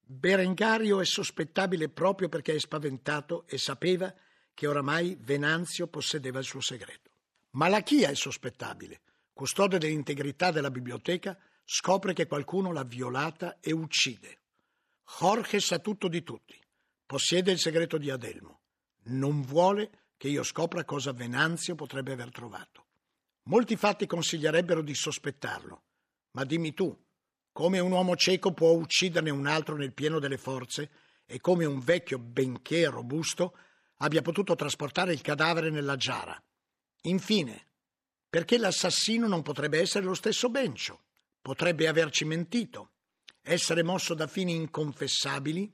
Berengario 0.00 1.00
è 1.00 1.04
sospettabile 1.04 1.90
proprio 1.90 2.30
perché 2.30 2.54
è 2.54 2.58
spaventato 2.58 3.46
e 3.48 3.58
sapeva 3.58 4.14
che 4.54 4.66
oramai 4.66 5.14
Venanzio 5.20 5.88
possedeva 5.88 6.38
il 6.38 6.46
suo 6.46 6.62
segreto. 6.62 7.10
Malachia 7.50 8.08
è 8.08 8.14
sospettabile, 8.14 9.02
custode 9.34 9.76
dell'integrità 9.76 10.50
della 10.50 10.70
biblioteca, 10.70 11.38
scopre 11.68 12.12
che 12.12 12.28
qualcuno 12.28 12.70
l'ha 12.70 12.84
violata 12.84 13.58
e 13.60 13.72
uccide. 13.72 14.38
Jorge 15.18 15.58
sa 15.58 15.80
tutto 15.80 16.06
di 16.06 16.22
tutti, 16.22 16.58
possiede 17.04 17.50
il 17.50 17.58
segreto 17.58 17.98
di 17.98 18.08
Adelmo. 18.08 18.60
Non 19.08 19.42
vuole 19.42 20.12
che 20.16 20.28
io 20.28 20.44
scopra 20.44 20.84
cosa 20.84 21.12
Venanzio 21.12 21.74
potrebbe 21.74 22.12
aver 22.12 22.30
trovato. 22.30 22.86
Molti 23.44 23.76
fatti 23.76 24.06
consiglierebbero 24.06 24.80
di 24.80 24.94
sospettarlo, 24.94 25.82
ma 26.32 26.44
dimmi 26.44 26.72
tu, 26.72 26.96
come 27.52 27.78
un 27.80 27.90
uomo 27.90 28.16
cieco 28.16 28.52
può 28.52 28.70
ucciderne 28.70 29.30
un 29.30 29.46
altro 29.46 29.76
nel 29.76 29.92
pieno 29.92 30.18
delle 30.18 30.38
forze 30.38 30.90
e 31.26 31.40
come 31.40 31.64
un 31.64 31.80
vecchio 31.80 32.18
benché 32.18 32.86
robusto 32.86 33.56
abbia 33.98 34.22
potuto 34.22 34.54
trasportare 34.54 35.12
il 35.12 35.20
cadavere 35.20 35.70
nella 35.70 35.96
giara. 35.96 36.40
Infine, 37.02 37.68
perché 38.28 38.58
l'assassino 38.58 39.26
non 39.26 39.42
potrebbe 39.42 39.80
essere 39.80 40.04
lo 40.04 40.14
stesso 40.14 40.48
Bencio? 40.48 41.04
Potrebbe 41.46 41.86
averci 41.86 42.24
mentito, 42.24 42.94
essere 43.40 43.84
mosso 43.84 44.14
da 44.14 44.26
fini 44.26 44.56
inconfessabili 44.56 45.72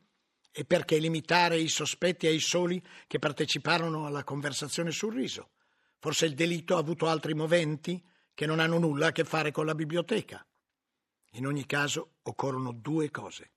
e 0.50 0.66
perché 0.66 0.98
limitare 0.98 1.56
i 1.58 1.68
sospetti 1.68 2.26
ai 2.26 2.40
soli 2.40 2.84
che 3.06 3.18
parteciparono 3.18 4.04
alla 4.04 4.22
conversazione 4.22 4.90
sul 4.90 5.14
riso? 5.14 5.52
Forse 5.98 6.26
il 6.26 6.34
delitto 6.34 6.76
ha 6.76 6.78
avuto 6.78 7.08
altri 7.08 7.32
moventi 7.32 8.06
che 8.34 8.44
non 8.44 8.60
hanno 8.60 8.76
nulla 8.76 9.06
a 9.06 9.12
che 9.12 9.24
fare 9.24 9.50
con 9.50 9.64
la 9.64 9.74
biblioteca. 9.74 10.46
In 11.36 11.46
ogni 11.46 11.64
caso 11.64 12.16
occorrono 12.24 12.72
due 12.72 13.10
cose. 13.10 13.52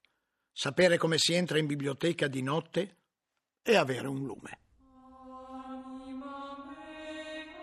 Sapere 0.53 0.97
come 0.97 1.17
si 1.17 1.33
entra 1.33 1.57
in 1.57 1.65
biblioteca 1.65 2.29
di 2.29 2.41
notte 2.41 2.99
e 3.61 3.75
avere 3.75 4.07
un 4.07 4.23
lume. 4.23 4.59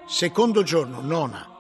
Secondo 0.06 0.62
giorno, 0.62 1.00
nona, 1.00 1.51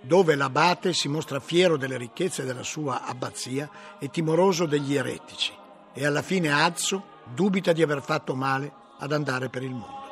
dove 0.00 0.34
l'abate 0.34 0.92
si 0.92 1.08
mostra 1.08 1.40
fiero 1.40 1.76
delle 1.76 1.96
ricchezze 1.96 2.44
della 2.44 2.62
sua 2.62 3.04
abbazia 3.04 3.68
e 3.98 4.10
timoroso 4.10 4.66
degli 4.66 4.96
eretici, 4.96 5.52
e 5.92 6.06
alla 6.06 6.22
fine 6.22 6.50
Azzo 6.50 7.02
dubita 7.34 7.72
di 7.72 7.82
aver 7.82 8.02
fatto 8.02 8.34
male 8.34 8.72
ad 8.98 9.12
andare 9.12 9.48
per 9.48 9.62
il 9.62 9.70
mondo. 9.70 10.09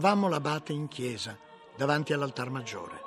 Trovammo 0.00 0.28
l'abate 0.28 0.72
in 0.72 0.88
chiesa, 0.88 1.38
davanti 1.76 2.14
all'altar 2.14 2.48
maggiore. 2.48 3.02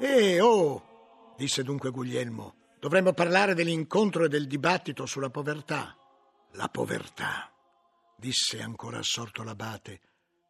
Eh, 0.00 0.40
oh, 0.40 1.34
disse 1.36 1.62
dunque 1.62 1.90
Guglielmo, 1.90 2.54
dovremmo 2.80 3.12
parlare 3.12 3.52
dell'incontro 3.52 4.24
e 4.24 4.28
del 4.28 4.46
dibattito 4.46 5.04
sulla 5.04 5.28
povertà. 5.28 5.94
La 6.52 6.70
povertà, 6.70 7.52
disse 8.16 8.62
ancora 8.62 8.96
assorto 8.96 9.42
l'abate. 9.42 10.00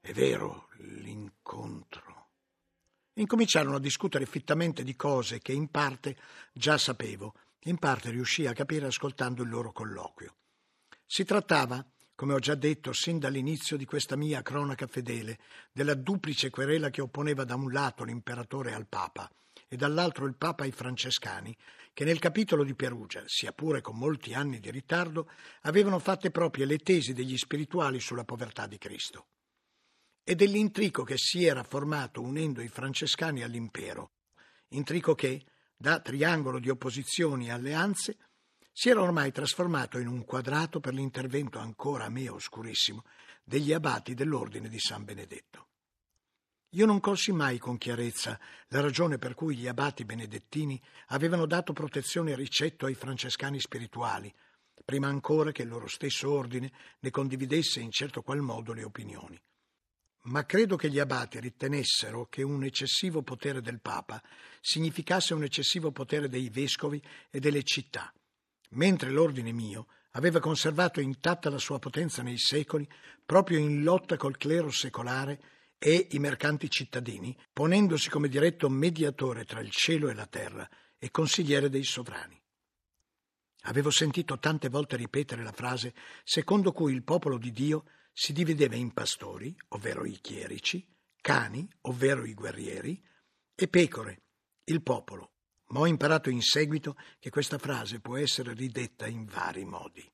È 0.01 0.13
vero, 0.13 0.69
l'incontro. 0.77 2.29
Incominciarono 3.15 3.75
a 3.75 3.81
discutere 3.81 4.25
fittamente 4.25 4.85
di 4.85 4.95
cose 4.95 5.41
che 5.41 5.51
in 5.51 5.69
parte 5.69 6.17
già 6.53 6.79
sapevo, 6.79 7.35
in 7.63 7.79
parte 7.79 8.11
riuscì 8.11 8.47
a 8.47 8.53
capire 8.53 8.87
ascoltando 8.87 9.43
il 9.43 9.49
loro 9.49 9.73
colloquio. 9.73 10.37
Si 11.05 11.25
trattava 11.25 11.85
come 12.15 12.35
ho 12.35 12.39
già 12.39 12.55
detto 12.55 12.93
sin 12.93 13.19
dall'inizio 13.19 13.77
di 13.77 13.85
questa 13.85 14.17
mia 14.17 14.43
cronaca 14.43 14.87
fedele, 14.87 15.39
della 15.73 15.95
duplice 15.95 16.51
querela 16.51 16.91
che 16.91 17.01
opponeva 17.01 17.45
da 17.45 17.55
un 17.55 17.73
lato 17.73 18.05
l'imperatore 18.05 18.75
al 18.75 18.87
Papa 18.87 19.31
e 19.69 19.77
dall'altro 19.77 20.27
il 20.27 20.37
Papa 20.37 20.65
ai 20.65 20.71
francescani, 20.71 21.57
che 21.95 22.05
nel 22.05 22.19
capitolo 22.19 22.65
di 22.65 22.75
Perugia, 22.75 23.23
sia 23.27 23.53
pure 23.53 23.81
con 23.81 23.97
molti 23.97 24.35
anni 24.35 24.61
di 24.61 24.71
ritardo, 24.71 25.31
avevano 25.63 25.99
fatte 25.99 26.31
proprie 26.31 26.67
le 26.67 26.79
tesi 26.79 27.13
degli 27.13 27.37
spirituali 27.37 28.01
sulla 28.01 28.25
povertà 28.25 28.67
di 28.67 28.79
Cristo. 28.79 29.27
E 30.25 30.35
dell'intrico 30.35 31.03
che 31.05 31.17
si 31.17 31.45
era 31.45 31.63
formato 31.65 32.21
unendo 32.21 32.63
i 32.63 32.69
francescani 32.69 33.43
all'impero, 33.43 34.13
intrico 34.69 35.15
che, 35.15 35.45
da 35.75 36.01
triangolo 36.01 36.59
di 36.59 36.69
opposizioni 36.69 37.47
e 37.47 37.53
alleanze, 37.53 38.17
si 38.73 38.89
era 38.89 39.03
ormai 39.03 39.31
trasformato 39.31 39.99
in 39.99 40.09
un 40.09 40.25
quadrato 40.25 40.81
per 40.81 40.95
l'intervento 40.95 41.59
ancora 41.59 42.07
a 42.07 42.09
me 42.09 42.29
oscurissimo 42.29 43.05
degli 43.45 43.73
abati 43.73 44.15
dell'ordine 44.15 44.69
di 44.69 44.79
San 44.79 45.05
Benedetto. 45.05 45.69
Io 46.71 46.87
non 46.87 47.01
colsi 47.01 47.33
mai 47.33 47.59
con 47.59 47.77
chiarezza 47.77 48.41
la 48.69 48.81
ragione 48.81 49.19
per 49.19 49.35
cui 49.35 49.57
gli 49.57 49.69
abati 49.69 50.07
benedettini 50.07 50.81
avevano 51.09 51.45
dato 51.45 51.75
protezione 51.75 52.31
e 52.31 52.35
ricetto 52.35 52.87
ai 52.87 52.95
francescani 52.95 53.61
spirituali, 53.61 54.33
prima 54.83 55.07
ancora 55.07 55.53
che 55.53 55.63
il 55.63 55.69
loro 55.69 55.87
stesso 55.87 56.31
ordine 56.31 56.73
ne 57.01 57.11
condividesse 57.11 57.81
in 57.81 57.91
certo 57.91 58.23
qual 58.23 58.41
modo 58.41 58.73
le 58.73 58.85
opinioni. 58.85 59.39
Ma 60.25 60.47
credo 60.47 60.77
che 60.77 60.89
gli 60.89 60.99
abati 60.99 61.41
ritenessero 61.41 62.27
che 62.27 62.43
un 62.43 62.65
eccessivo 62.65 63.23
potere 63.23 63.61
del 63.61 63.81
Papa 63.81 64.23
significasse 64.61 65.35
un 65.35 65.43
eccessivo 65.43 65.91
potere 65.91 66.29
dei 66.29 66.49
vescovi 66.49 67.03
e 67.29 67.39
delle 67.39 67.65
città, 67.65 68.11
mentre 68.73 69.11
l'ordine 69.11 69.53
mio 69.53 69.87
aveva 70.13 70.41
conservato 70.41 71.01
intatta 71.01 71.49
la 71.51 71.59
sua 71.59 71.79
potenza 71.79 72.23
nei 72.23 72.39
secoli 72.39 72.89
proprio 73.25 73.59
in 73.59 73.83
lotta 73.83 74.17
col 74.17 74.37
clero 74.37 74.71
secolare 74.71 75.41
e 75.79 76.09
i 76.11 76.19
mercanti 76.19 76.71
cittadini, 76.71 77.37
ponendosi 77.53 78.09
come 78.09 78.29
diretto 78.29 78.69
mediatore 78.69 79.45
tra 79.45 79.61
il 79.61 79.71
cielo 79.71 80.09
e 80.09 80.15
la 80.15 80.27
terra 80.27 80.69
e 80.99 81.11
consigliere 81.11 81.69
dei 81.69 81.85
sovrani. 81.85 82.41
Avevo 83.63 83.91
sentito 83.91 84.39
tante 84.39 84.69
volte 84.69 84.97
ripetere 84.97 85.43
la 85.43 85.53
frase 85.53 85.95
secondo 86.25 86.73
cui 86.73 86.93
il 86.93 87.03
popolo 87.03 87.39
di 87.39 87.53
Dio 87.53 87.85
si 88.13 88.33
divideva 88.33 88.77
in 88.77 88.93
pastori, 88.93 89.55
ovvero 89.69 90.05
i 90.05 90.19
chierici, 90.21 90.87
cani, 91.21 91.69
ovvero 91.83 92.25
i 92.25 92.35
guerrieri, 92.35 93.03
e 93.55 93.69
pecore, 93.69 94.23
il 94.65 94.83
popolo, 94.83 95.32
ma 95.73 95.81
ho 95.81 95.87
imparato 95.87 96.31
in 96.31 96.41
seguito 96.41 96.97
che 97.19 97.31
questa 97.31 97.59
frase 97.59 98.01
può 98.01 98.17
essere 98.17 98.55
ridetta 98.55 99.07
in 99.07 99.25
vari 99.25 99.65
modi. 99.65 100.09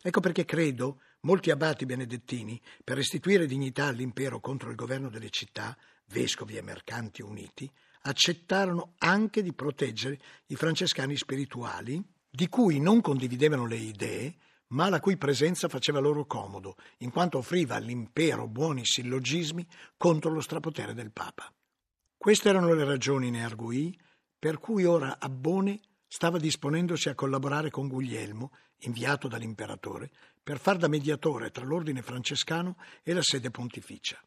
Ecco 0.00 0.20
perché 0.20 0.44
credo 0.44 1.00
molti 1.22 1.50
abati 1.50 1.84
benedettini, 1.84 2.60
per 2.84 2.96
restituire 2.96 3.46
dignità 3.46 3.86
all'impero 3.86 4.38
contro 4.40 4.70
il 4.70 4.76
governo 4.76 5.08
delle 5.08 5.30
città, 5.30 5.76
vescovi 6.06 6.56
e 6.56 6.62
mercanti 6.62 7.22
uniti, 7.22 7.70
accettarono 8.02 8.94
anche 8.98 9.42
di 9.42 9.52
proteggere 9.52 10.18
i 10.46 10.54
francescani 10.54 11.16
spirituali, 11.16 12.02
di 12.30 12.48
cui 12.48 12.78
non 12.78 13.00
condividevano 13.00 13.66
le 13.66 13.76
idee, 13.76 14.36
ma 14.68 14.88
la 14.88 15.00
cui 15.00 15.16
presenza 15.16 15.68
faceva 15.68 15.98
loro 15.98 16.26
comodo, 16.26 16.76
in 16.98 17.10
quanto 17.10 17.38
offriva 17.38 17.74
all'impero 17.74 18.46
buoni 18.46 18.84
sillogismi 18.84 19.66
contro 19.96 20.30
lo 20.30 20.40
strapotere 20.40 20.92
del 20.92 21.10
Papa. 21.10 21.52
Queste 22.16 22.50
erano 22.50 22.74
le 22.74 22.84
ragioni, 22.84 23.30
ne 23.30 23.44
arguì, 23.44 23.98
per 24.38 24.58
cui 24.58 24.84
ora 24.84 25.16
Abbone 25.18 25.80
stava 26.06 26.38
disponendosi 26.38 27.08
a 27.08 27.14
collaborare 27.14 27.70
con 27.70 27.88
Guglielmo, 27.88 28.52
inviato 28.82 29.26
dall'imperatore, 29.26 30.10
per 30.42 30.60
far 30.60 30.76
da 30.76 30.88
mediatore 30.88 31.50
tra 31.50 31.64
l'ordine 31.64 32.02
francescano 32.02 32.76
e 33.02 33.12
la 33.12 33.22
sede 33.22 33.50
pontificia. 33.50 34.22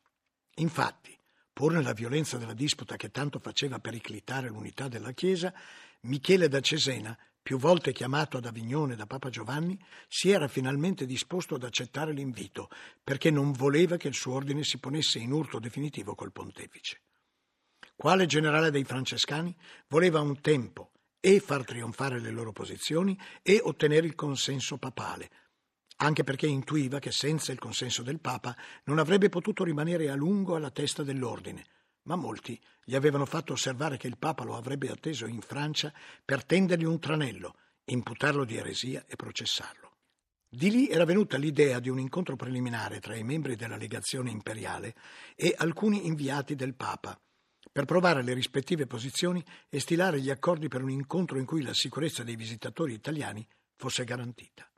Infatti, 0.55 1.17
pur 1.53 1.71
nella 1.71 1.93
violenza 1.93 2.37
della 2.37 2.53
disputa 2.53 2.97
che 2.97 3.09
tanto 3.09 3.39
faceva 3.39 3.79
periclitare 3.79 4.49
l'unità 4.49 4.87
della 4.87 5.13
Chiesa, 5.13 5.53
Michele 6.01 6.49
da 6.49 6.59
Cesena, 6.59 7.17
più 7.41 7.57
volte 7.57 7.93
chiamato 7.93 8.37
ad 8.37 8.45
Avignone 8.45 8.95
da 8.95 9.07
Papa 9.07 9.29
Giovanni, 9.29 9.79
si 10.07 10.29
era 10.29 10.47
finalmente 10.47 11.05
disposto 11.05 11.55
ad 11.55 11.63
accettare 11.63 12.11
l'invito, 12.11 12.69
perché 13.03 13.31
non 13.31 13.51
voleva 13.53 13.97
che 13.97 14.09
il 14.09 14.13
suo 14.13 14.33
ordine 14.33 14.63
si 14.63 14.77
ponesse 14.77 15.19
in 15.19 15.31
urto 15.31 15.57
definitivo 15.57 16.13
col 16.13 16.31
pontefice 16.31 16.99
quale 18.01 18.25
generale 18.25 18.71
dei 18.71 18.83
francescani, 18.83 19.55
voleva 19.87 20.21
un 20.21 20.41
tempo 20.41 20.89
e 21.19 21.39
far 21.39 21.63
trionfare 21.63 22.19
le 22.19 22.31
loro 22.31 22.51
posizioni 22.51 23.15
e 23.43 23.61
ottenere 23.63 24.07
il 24.07 24.15
consenso 24.15 24.79
papale, 24.79 25.29
anche 25.97 26.23
perché 26.23 26.47
intuiva 26.47 26.97
che 26.97 27.11
senza 27.11 27.51
il 27.51 27.59
consenso 27.59 28.01
del 28.01 28.19
Papa 28.19 28.57
non 28.85 28.97
avrebbe 28.97 29.29
potuto 29.29 29.63
rimanere 29.63 30.09
a 30.09 30.15
lungo 30.15 30.55
alla 30.55 30.71
testa 30.71 31.03
dell'ordine, 31.03 31.63
ma 32.05 32.15
molti 32.15 32.59
gli 32.83 32.95
avevano 32.95 33.27
fatto 33.27 33.53
osservare 33.53 33.97
che 33.97 34.07
il 34.07 34.17
Papa 34.17 34.45
lo 34.45 34.55
avrebbe 34.55 34.89
atteso 34.89 35.27
in 35.27 35.41
Francia 35.41 35.93
per 36.25 36.43
tendergli 36.43 36.85
un 36.85 36.99
tranello, 36.99 37.55
imputarlo 37.85 38.45
di 38.45 38.57
eresia 38.57 39.05
e 39.07 39.15
processarlo. 39.15 39.97
Di 40.49 40.71
lì 40.71 40.89
era 40.89 41.05
venuta 41.05 41.37
l'idea 41.37 41.79
di 41.79 41.89
un 41.89 41.99
incontro 41.99 42.35
preliminare 42.35 42.99
tra 42.99 43.15
i 43.15 43.23
membri 43.23 43.55
della 43.55 43.77
legazione 43.77 44.31
imperiale 44.31 44.95
e 45.35 45.53
alcuni 45.55 46.07
inviati 46.07 46.55
del 46.55 46.73
Papa, 46.73 47.15
per 47.71 47.85
provare 47.85 48.23
le 48.23 48.33
rispettive 48.33 48.87
posizioni 48.87 49.43
e 49.69 49.79
stilare 49.79 50.19
gli 50.19 50.29
accordi 50.29 50.67
per 50.67 50.81
un 50.81 50.89
incontro 50.89 51.37
in 51.37 51.45
cui 51.45 51.61
la 51.61 51.73
sicurezza 51.73 52.23
dei 52.23 52.35
visitatori 52.35 52.93
italiani 52.93 53.45
fosse 53.75 54.03
garantita. 54.03 54.69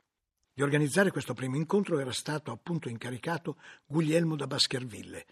Di 0.52 0.62
organizzare 0.62 1.10
questo 1.10 1.34
primo 1.34 1.56
incontro 1.56 1.98
era 1.98 2.12
stato 2.12 2.52
appunto 2.52 2.88
incaricato 2.88 3.56
Guglielmo 3.84 4.36
da 4.36 4.46
Baskerville, 4.46 5.26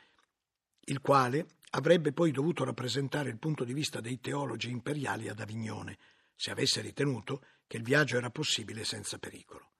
il 0.87 1.01
quale 1.01 1.47
avrebbe 1.71 2.13
poi 2.13 2.33
dovuto 2.33 2.65
rappresentare 2.65 3.31
il 3.31 3.39
punto 3.39 3.65
di 3.65 3.73
vista 3.73 4.01
dei 4.01 4.21
teologi 4.21 4.71
imperiali 4.71 5.29
ad 5.29 5.41
Avignone, 5.41 5.99
se 6.35 6.51
avesse 6.51 6.81
ritenuto 6.81 7.45
che 7.67 7.77
il 7.77 7.85
viaggio 7.85 8.17
era 8.17 8.31
possibile 8.31 8.85
senza 8.85 9.19
pericolo. 9.19 9.72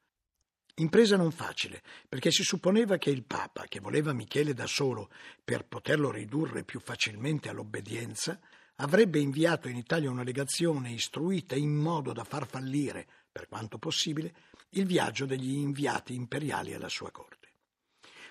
Impresa 0.83 1.17
non 1.17 1.31
facile, 1.31 1.81
perché 2.09 2.33
si 2.33 2.43
supponeva 2.43 2.99
che 2.99 3.11
il 3.11 3.23
Papa, 3.23 3.67
che 3.69 3.79
voleva 3.79 4.13
Michele 4.13 4.53
da 4.53 4.67
solo 4.67 5.11
per 5.45 5.65
poterlo 5.65 6.11
ridurre 6.11 6.65
più 6.65 6.81
facilmente 6.81 7.49
all'obbedienza, 7.49 8.41
avrebbe 8.77 9.21
inviato 9.21 9.69
in 9.69 9.77
Italia 9.77 10.11
una 10.11 10.25
legazione 10.25 10.91
istruita 10.91 11.55
in 11.55 11.73
modo 11.73 12.13
da 12.13 12.25
far 12.25 12.49
fallire, 12.49 13.07
per 13.31 13.47
quanto 13.47 13.79
possibile, 13.79 14.35
il 14.71 14.85
viaggio 14.85 15.25
degli 15.25 15.55
inviati 15.55 16.15
imperiali 16.15 16.75
alla 16.75 16.89
sua 16.89 17.13
corte. 17.13 17.51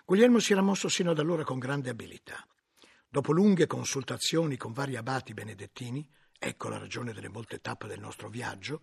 Guglielmo 0.03 0.39
si 0.39 0.51
era 0.51 0.61
mosso 0.61 0.89
sino 0.89 1.11
ad 1.11 1.19
allora 1.19 1.45
con 1.45 1.57
grande 1.57 1.89
abilità. 1.89 2.45
Dopo 3.07 3.31
lunghe 3.31 3.65
consultazioni 3.65 4.57
con 4.57 4.73
vari 4.73 4.97
abati 4.97 5.33
benedettini, 5.33 6.05
ecco 6.37 6.67
la 6.67 6.79
ragione 6.79 7.13
delle 7.13 7.29
molte 7.29 7.61
tappe 7.61 7.87
del 7.87 8.01
nostro 8.01 8.27
viaggio, 8.27 8.81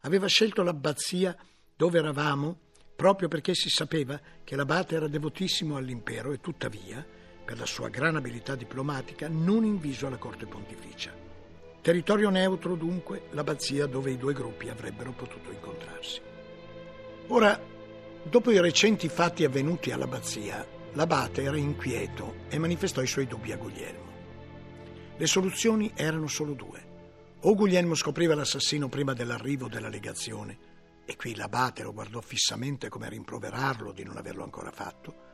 aveva 0.00 0.26
scelto 0.26 0.64
l'abbazia 0.64 1.36
dove 1.76 1.98
eravamo 1.98 2.65
proprio 2.96 3.28
perché 3.28 3.54
si 3.54 3.68
sapeva 3.68 4.18
che 4.42 4.56
l'abate 4.56 4.96
era 4.96 5.06
devotissimo 5.06 5.76
all'impero 5.76 6.32
e 6.32 6.40
tuttavia, 6.40 7.06
per 7.44 7.58
la 7.58 7.66
sua 7.66 7.88
gran 7.88 8.16
abilità 8.16 8.56
diplomatica, 8.56 9.28
non 9.28 9.64
inviso 9.64 10.06
alla 10.06 10.16
corte 10.16 10.46
pontificia. 10.46 11.12
Territorio 11.82 12.30
neutro 12.30 12.74
dunque, 12.74 13.26
l'abbazia 13.30 13.86
dove 13.86 14.10
i 14.10 14.16
due 14.16 14.32
gruppi 14.32 14.68
avrebbero 14.68 15.12
potuto 15.12 15.52
incontrarsi. 15.52 16.20
Ora, 17.28 17.60
dopo 18.22 18.50
i 18.50 18.60
recenti 18.60 19.08
fatti 19.08 19.44
avvenuti 19.44 19.92
all'abbazia, 19.92 20.66
l'abate 20.94 21.42
era 21.42 21.56
inquieto 21.56 22.46
e 22.48 22.58
manifestò 22.58 23.02
i 23.02 23.06
suoi 23.06 23.26
dubbi 23.26 23.52
a 23.52 23.56
Guglielmo. 23.56 24.14
Le 25.16 25.26
soluzioni 25.26 25.92
erano 25.94 26.26
solo 26.26 26.54
due. 26.54 26.84
O 27.42 27.54
Guglielmo 27.54 27.94
scopriva 27.94 28.34
l'assassino 28.34 28.88
prima 28.88 29.12
dell'arrivo 29.12 29.68
della 29.68 29.88
legazione, 29.88 30.65
e 31.06 31.16
qui 31.16 31.34
l'abate 31.34 31.84
lo 31.84 31.92
guardò 31.92 32.20
fissamente 32.20 32.88
come 32.88 33.06
a 33.06 33.10
rimproverarlo 33.10 33.92
di 33.92 34.02
non 34.04 34.16
averlo 34.16 34.42
ancora 34.42 34.72
fatto, 34.72 35.24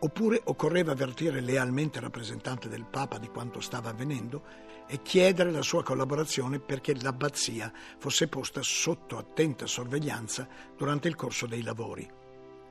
oppure 0.00 0.40
occorreva 0.44 0.92
avvertire 0.92 1.40
lealmente 1.40 1.98
il 1.98 2.04
rappresentante 2.04 2.68
del 2.68 2.86
Papa 2.86 3.18
di 3.18 3.28
quanto 3.28 3.60
stava 3.60 3.90
avvenendo 3.90 4.42
e 4.88 5.02
chiedere 5.02 5.50
la 5.50 5.62
sua 5.62 5.82
collaborazione 5.82 6.58
perché 6.58 6.94
l'abbazia 7.00 7.72
fosse 7.98 8.28
posta 8.28 8.60
sotto 8.62 9.16
attenta 9.16 9.66
sorveglianza 9.66 10.48
durante 10.76 11.08
il 11.08 11.14
corso 11.14 11.46
dei 11.46 11.62
lavori, 11.62 12.10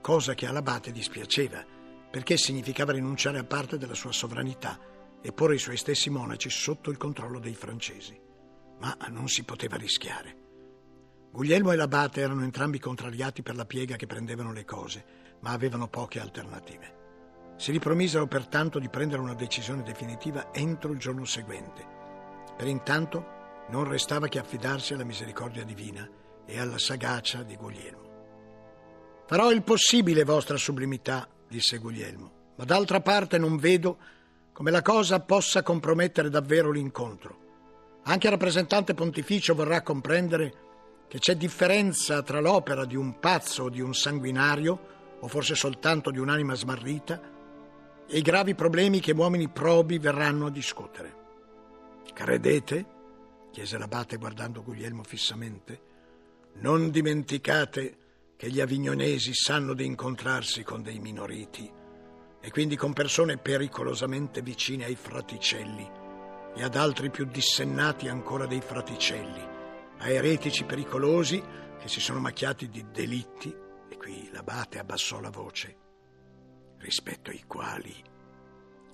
cosa 0.01 0.33
che 0.33 0.45
all'abate 0.45 0.91
dispiaceva, 0.91 1.65
perché 2.11 2.37
significava 2.37 2.91
rinunciare 2.91 3.39
a 3.39 3.45
parte 3.45 3.77
della 3.77 3.95
sua 3.95 4.11
sovranità 4.11 4.79
e 5.21 5.31
porre 5.31 5.55
i 5.55 5.59
suoi 5.59 5.77
stessi 5.77 6.09
monaci 6.09 6.49
sotto 6.49 6.91
il 6.91 6.97
controllo 6.97 7.39
dei 7.39 7.55
francesi. 7.55 8.19
Ma 8.79 8.95
non 9.09 9.27
si 9.27 9.43
poteva 9.43 9.77
rischiare. 9.77 10.42
Guglielmo 11.33 11.71
e 11.71 11.75
l'abate 11.75 12.21
erano 12.21 12.43
entrambi 12.43 12.77
contrariati 12.77 13.41
per 13.41 13.55
la 13.55 13.65
piega 13.65 13.95
che 13.95 14.05
prendevano 14.05 14.53
le 14.53 14.65
cose, 14.65 15.03
ma 15.39 15.49
avevano 15.49 15.87
poche 15.87 16.19
alternative. 16.19 17.55
Si 17.57 17.71
ripromisero 17.71 18.27
pertanto 18.27 18.77
di 18.77 18.87
prendere 18.87 19.19
una 19.19 19.33
decisione 19.33 19.81
definitiva 19.81 20.53
entro 20.53 20.91
il 20.91 20.99
giorno 20.99 21.25
seguente. 21.25 21.83
Per 22.55 22.67
intanto 22.67 23.65
non 23.69 23.85
restava 23.85 24.27
che 24.27 24.37
affidarsi 24.37 24.93
alla 24.93 25.05
misericordia 25.05 25.63
divina 25.63 26.07
e 26.45 26.59
alla 26.59 26.77
sagacia 26.77 27.41
di 27.41 27.55
Guglielmo. 27.55 28.11
Farò 29.25 29.49
il 29.51 29.63
possibile, 29.63 30.23
vostra 30.23 30.57
sublimità, 30.57 31.27
disse 31.47 31.79
Guglielmo, 31.79 32.53
ma 32.57 32.63
d'altra 32.63 33.01
parte 33.01 33.39
non 33.39 33.57
vedo 33.57 33.97
come 34.51 34.69
la 34.69 34.83
cosa 34.83 35.19
possa 35.19 35.63
compromettere 35.63 36.29
davvero 36.29 36.69
l'incontro. 36.69 37.41
Anche 38.03 38.27
il 38.27 38.33
rappresentante 38.33 38.93
pontificio 38.93 39.55
vorrà 39.55 39.81
comprendere 39.81 40.61
che 41.13 41.19
c'è 41.19 41.35
differenza 41.35 42.23
tra 42.23 42.39
l'opera 42.39 42.85
di 42.85 42.95
un 42.95 43.19
pazzo 43.19 43.65
o 43.65 43.69
di 43.69 43.79
un 43.81 43.93
sanguinario, 43.93 45.17
o 45.19 45.27
forse 45.27 45.53
soltanto 45.53 46.09
di 46.09 46.17
un'anima 46.17 46.55
smarrita, 46.55 47.21
e 48.07 48.17
i 48.17 48.23
gravi 48.23 48.55
problemi 48.55 48.99
che 48.99 49.11
uomini 49.11 49.47
probi 49.47 49.99
verranno 49.99 50.47
a 50.47 50.49
discutere. 50.49 51.15
Credete? 52.11 52.85
chiese 53.51 53.77
l'abate 53.77 54.17
guardando 54.17 54.63
Guglielmo 54.63 55.03
fissamente. 55.03 55.81
Non 56.53 56.89
dimenticate 56.89 57.97
che 58.35 58.49
gli 58.49 58.59
avignonesi 58.59 59.35
sanno 59.35 59.75
di 59.75 59.85
incontrarsi 59.85 60.63
con 60.63 60.81
dei 60.81 60.97
minoriti 60.97 61.71
e 62.41 62.49
quindi 62.49 62.75
con 62.75 62.91
persone 62.91 63.37
pericolosamente 63.37 64.41
vicine 64.41 64.85
ai 64.85 64.95
fraticelli 64.95 65.87
e 66.55 66.63
ad 66.63 66.75
altri 66.75 67.11
più 67.11 67.25
dissennati 67.25 68.07
ancora 68.07 68.47
dei 68.47 68.61
fraticelli 68.61 69.52
a 69.97 70.09
eretici 70.09 70.63
pericolosi 70.63 71.41
che 71.79 71.87
si 71.87 71.99
sono 71.99 72.19
macchiati 72.19 72.69
di 72.69 72.85
delitti, 72.91 73.53
e 73.89 73.97
qui 73.97 74.29
l'abate 74.31 74.79
abbassò 74.79 75.19
la 75.19 75.29
voce, 75.29 75.77
rispetto 76.77 77.29
ai 77.29 77.43
quali 77.47 78.11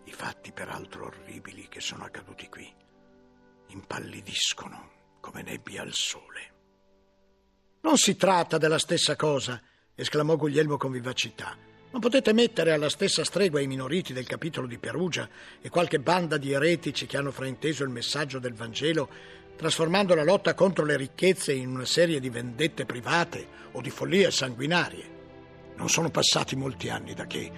i 0.06 0.12
fatti 0.12 0.52
peraltro 0.52 1.06
orribili 1.06 1.68
che 1.68 1.82
sono 1.82 2.04
accaduti 2.04 2.50
qui 2.50 2.72
impallidiscono 3.68 4.92
come 5.20 5.44
nebbia 5.44 5.82
al 5.82 5.94
sole. 5.94 6.54
Non 7.82 7.98
si 7.98 8.16
tratta 8.16 8.58
della 8.58 8.80
stessa 8.80 9.16
cosa, 9.16 9.62
esclamò 9.96 10.36
Guglielmo 10.36 10.78
con 10.78 10.92
vivacità. 10.92 11.56
Non 11.92 12.02
potete 12.02 12.34
mettere 12.34 12.72
alla 12.72 12.90
stessa 12.90 13.24
stregua 13.24 13.62
i 13.62 13.68
minoriti 13.68 14.14
del 14.14 14.28
capitolo 14.28 14.68
di 14.68 14.78
Perugia 14.78 15.28
e 15.62 15.70
qualche 15.70 16.00
banda 16.00 16.38
di 16.38 16.52
eretici 16.52 17.06
che 17.06 17.18
hanno 17.18 17.32
frainteso 17.32 17.84
il 17.84 17.90
messaggio 17.90 18.38
del 18.40 18.54
Vangelo 18.54 19.10
trasformando 19.60 20.16
la 20.16 20.24
lotta 20.24 20.54
contro 20.54 20.86
le 20.86 20.96
ricchezze 20.96 21.52
in 21.52 21.68
una 21.68 21.84
serie 21.84 22.22
di 22.22 22.30
vendette 22.30 22.86
private 22.86 23.46
o 23.74 23.82
di 23.82 23.90
follie 23.90 24.32
sanguinarie. 24.32 25.18
Non 25.76 25.90
sono 25.90 26.10
passati 26.10 26.56
molti 26.56 26.88
anni 26.88 27.14
da 27.14 27.28
che, 27.28 27.52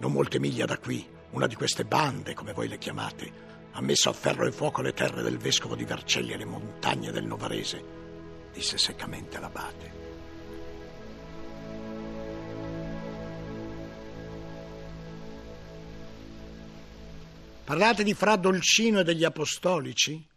non 0.00 0.10
molte 0.10 0.40
miglia 0.40 0.64
da 0.64 0.78
qui, 0.78 1.06
una 1.30 1.46
di 1.46 1.54
queste 1.54 1.84
bande, 1.84 2.34
come 2.34 2.52
voi 2.52 2.66
le 2.66 2.78
chiamate, 2.78 3.32
ha 3.70 3.80
messo 3.80 4.10
a 4.10 4.12
ferro 4.12 4.48
e 4.48 4.50
fuoco 4.50 4.82
le 4.82 4.94
terre 4.94 5.22
del 5.22 5.38
vescovo 5.38 5.76
di 5.76 5.84
Vercelli 5.84 6.32
e 6.32 6.38
le 6.38 6.44
montagne 6.44 7.12
del 7.12 7.24
Novarese, 7.24 7.84
disse 8.52 8.76
seccamente 8.76 9.38
l'abate. 9.38 9.92
Parlate 17.62 18.02
di 18.02 18.12
Fra 18.12 18.34
Dolcino 18.34 18.98
e 18.98 19.04
degli 19.04 19.22
apostolici? 19.22 20.32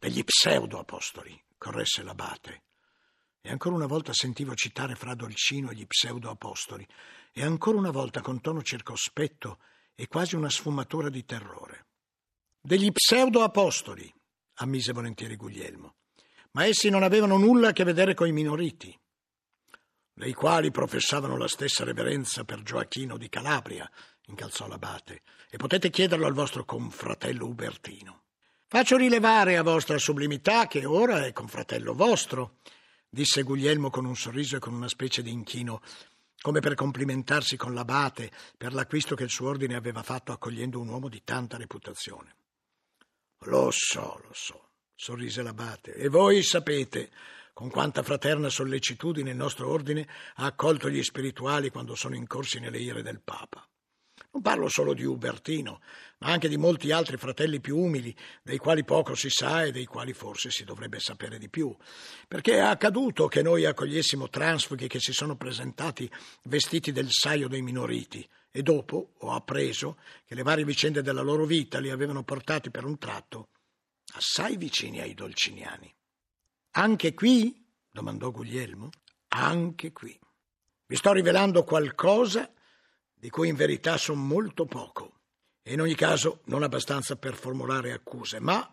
Degli 0.00 0.24
pseudo-apostoli, 0.24 1.38
corresse 1.58 2.02
l'abate. 2.02 2.62
E 3.42 3.50
ancora 3.50 3.74
una 3.74 3.86
volta 3.86 4.14
sentivo 4.14 4.54
citare 4.54 4.94
fra 4.94 5.14
Dolcino 5.14 5.72
gli 5.72 5.86
pseudo-apostoli, 5.86 6.86
e 7.32 7.44
ancora 7.44 7.76
una 7.76 7.90
volta 7.90 8.22
con 8.22 8.40
tono 8.40 8.62
circospetto 8.62 9.58
e 9.94 10.08
quasi 10.08 10.36
una 10.36 10.48
sfumatura 10.48 11.10
di 11.10 11.26
terrore. 11.26 11.88
Degli 12.58 12.90
pseudo-apostoli, 12.90 14.10
ammise 14.54 14.92
volentieri 14.92 15.36
Guglielmo, 15.36 15.96
ma 16.52 16.64
essi 16.64 16.88
non 16.88 17.02
avevano 17.02 17.36
nulla 17.36 17.68
a 17.68 17.72
che 17.72 17.84
vedere 17.84 18.14
coi 18.14 18.32
minoriti, 18.32 18.98
dei 20.14 20.32
quali 20.32 20.70
professavano 20.70 21.36
la 21.36 21.46
stessa 21.46 21.84
reverenza 21.84 22.44
per 22.44 22.62
Gioacchino 22.62 23.18
di 23.18 23.28
Calabria, 23.28 23.90
incalzò 24.28 24.66
l'abate, 24.66 25.22
e 25.50 25.58
potete 25.58 25.90
chiederlo 25.90 26.26
al 26.26 26.32
vostro 26.32 26.64
confratello 26.64 27.44
Ubertino. 27.44 28.19
Faccio 28.72 28.96
rilevare 28.96 29.56
a 29.56 29.64
vostra 29.64 29.98
sublimità 29.98 30.68
che 30.68 30.84
ora 30.84 31.26
è 31.26 31.32
confratello 31.32 31.92
vostro, 31.92 32.58
disse 33.08 33.42
Guglielmo 33.42 33.90
con 33.90 34.04
un 34.04 34.14
sorriso 34.14 34.54
e 34.54 34.58
con 34.60 34.72
una 34.72 34.86
specie 34.86 35.22
di 35.22 35.32
inchino, 35.32 35.82
come 36.40 36.60
per 36.60 36.76
complimentarsi 36.76 37.56
con 37.56 37.74
l'abate 37.74 38.30
per 38.56 38.72
l'acquisto 38.72 39.16
che 39.16 39.24
il 39.24 39.28
suo 39.28 39.48
ordine 39.48 39.74
aveva 39.74 40.04
fatto 40.04 40.30
accogliendo 40.30 40.78
un 40.78 40.86
uomo 40.86 41.08
di 41.08 41.20
tanta 41.24 41.56
reputazione. 41.56 42.36
Lo 43.46 43.72
so, 43.72 44.20
lo 44.22 44.32
so, 44.32 44.68
sorrise 44.94 45.42
l'abate, 45.42 45.94
e 45.94 46.06
voi 46.06 46.40
sapete 46.44 47.10
con 47.52 47.70
quanta 47.70 48.04
fraterna 48.04 48.48
sollecitudine 48.48 49.30
il 49.30 49.36
nostro 49.36 49.68
ordine 49.68 50.06
ha 50.36 50.44
accolto 50.44 50.88
gli 50.88 51.02
spirituali 51.02 51.70
quando 51.70 51.96
sono 51.96 52.14
incorsi 52.14 52.60
nelle 52.60 52.78
ire 52.78 53.02
del 53.02 53.20
Papa. 53.20 53.68
Non 54.32 54.42
parlo 54.42 54.68
solo 54.68 54.94
di 54.94 55.04
Ubertino, 55.04 55.80
ma 56.18 56.28
anche 56.28 56.48
di 56.48 56.56
molti 56.56 56.92
altri 56.92 57.16
fratelli 57.16 57.60
più 57.60 57.76
umili, 57.76 58.14
dei 58.42 58.58
quali 58.58 58.84
poco 58.84 59.16
si 59.16 59.28
sa 59.28 59.64
e 59.64 59.72
dei 59.72 59.86
quali 59.86 60.12
forse 60.12 60.50
si 60.50 60.62
dovrebbe 60.62 61.00
sapere 61.00 61.36
di 61.36 61.48
più. 61.48 61.74
Perché 62.28 62.54
è 62.54 62.60
accaduto 62.60 63.26
che 63.26 63.42
noi 63.42 63.64
accogliessimo 63.64 64.28
transfughi 64.28 64.86
che 64.86 65.00
si 65.00 65.12
sono 65.12 65.36
presentati 65.36 66.08
vestiti 66.44 66.92
del 66.92 67.08
saio 67.10 67.48
dei 67.48 67.62
minoriti 67.62 68.26
e 68.52 68.62
dopo 68.62 69.14
ho 69.18 69.32
appreso 69.32 69.98
che 70.24 70.36
le 70.36 70.42
varie 70.42 70.64
vicende 70.64 71.02
della 71.02 71.22
loro 71.22 71.44
vita 71.44 71.80
li 71.80 71.90
avevano 71.90 72.22
portati 72.22 72.70
per 72.70 72.84
un 72.84 72.98
tratto 72.98 73.48
assai 74.14 74.56
vicini 74.56 75.00
ai 75.00 75.14
dolciniani. 75.14 75.92
Anche 76.72 77.14
qui? 77.14 77.66
domandò 77.90 78.30
Guglielmo. 78.30 78.90
Anche 79.28 79.92
qui. 79.92 80.16
Vi 80.86 80.96
sto 80.96 81.12
rivelando 81.12 81.64
qualcosa 81.64 82.52
di 83.20 83.28
cui 83.28 83.48
in 83.48 83.54
verità 83.54 83.98
so 83.98 84.14
molto 84.14 84.64
poco 84.64 85.20
e 85.62 85.74
in 85.74 85.80
ogni 85.82 85.94
caso 85.94 86.40
non 86.46 86.62
abbastanza 86.62 87.16
per 87.16 87.34
formulare 87.34 87.92
accuse, 87.92 88.40
ma 88.40 88.68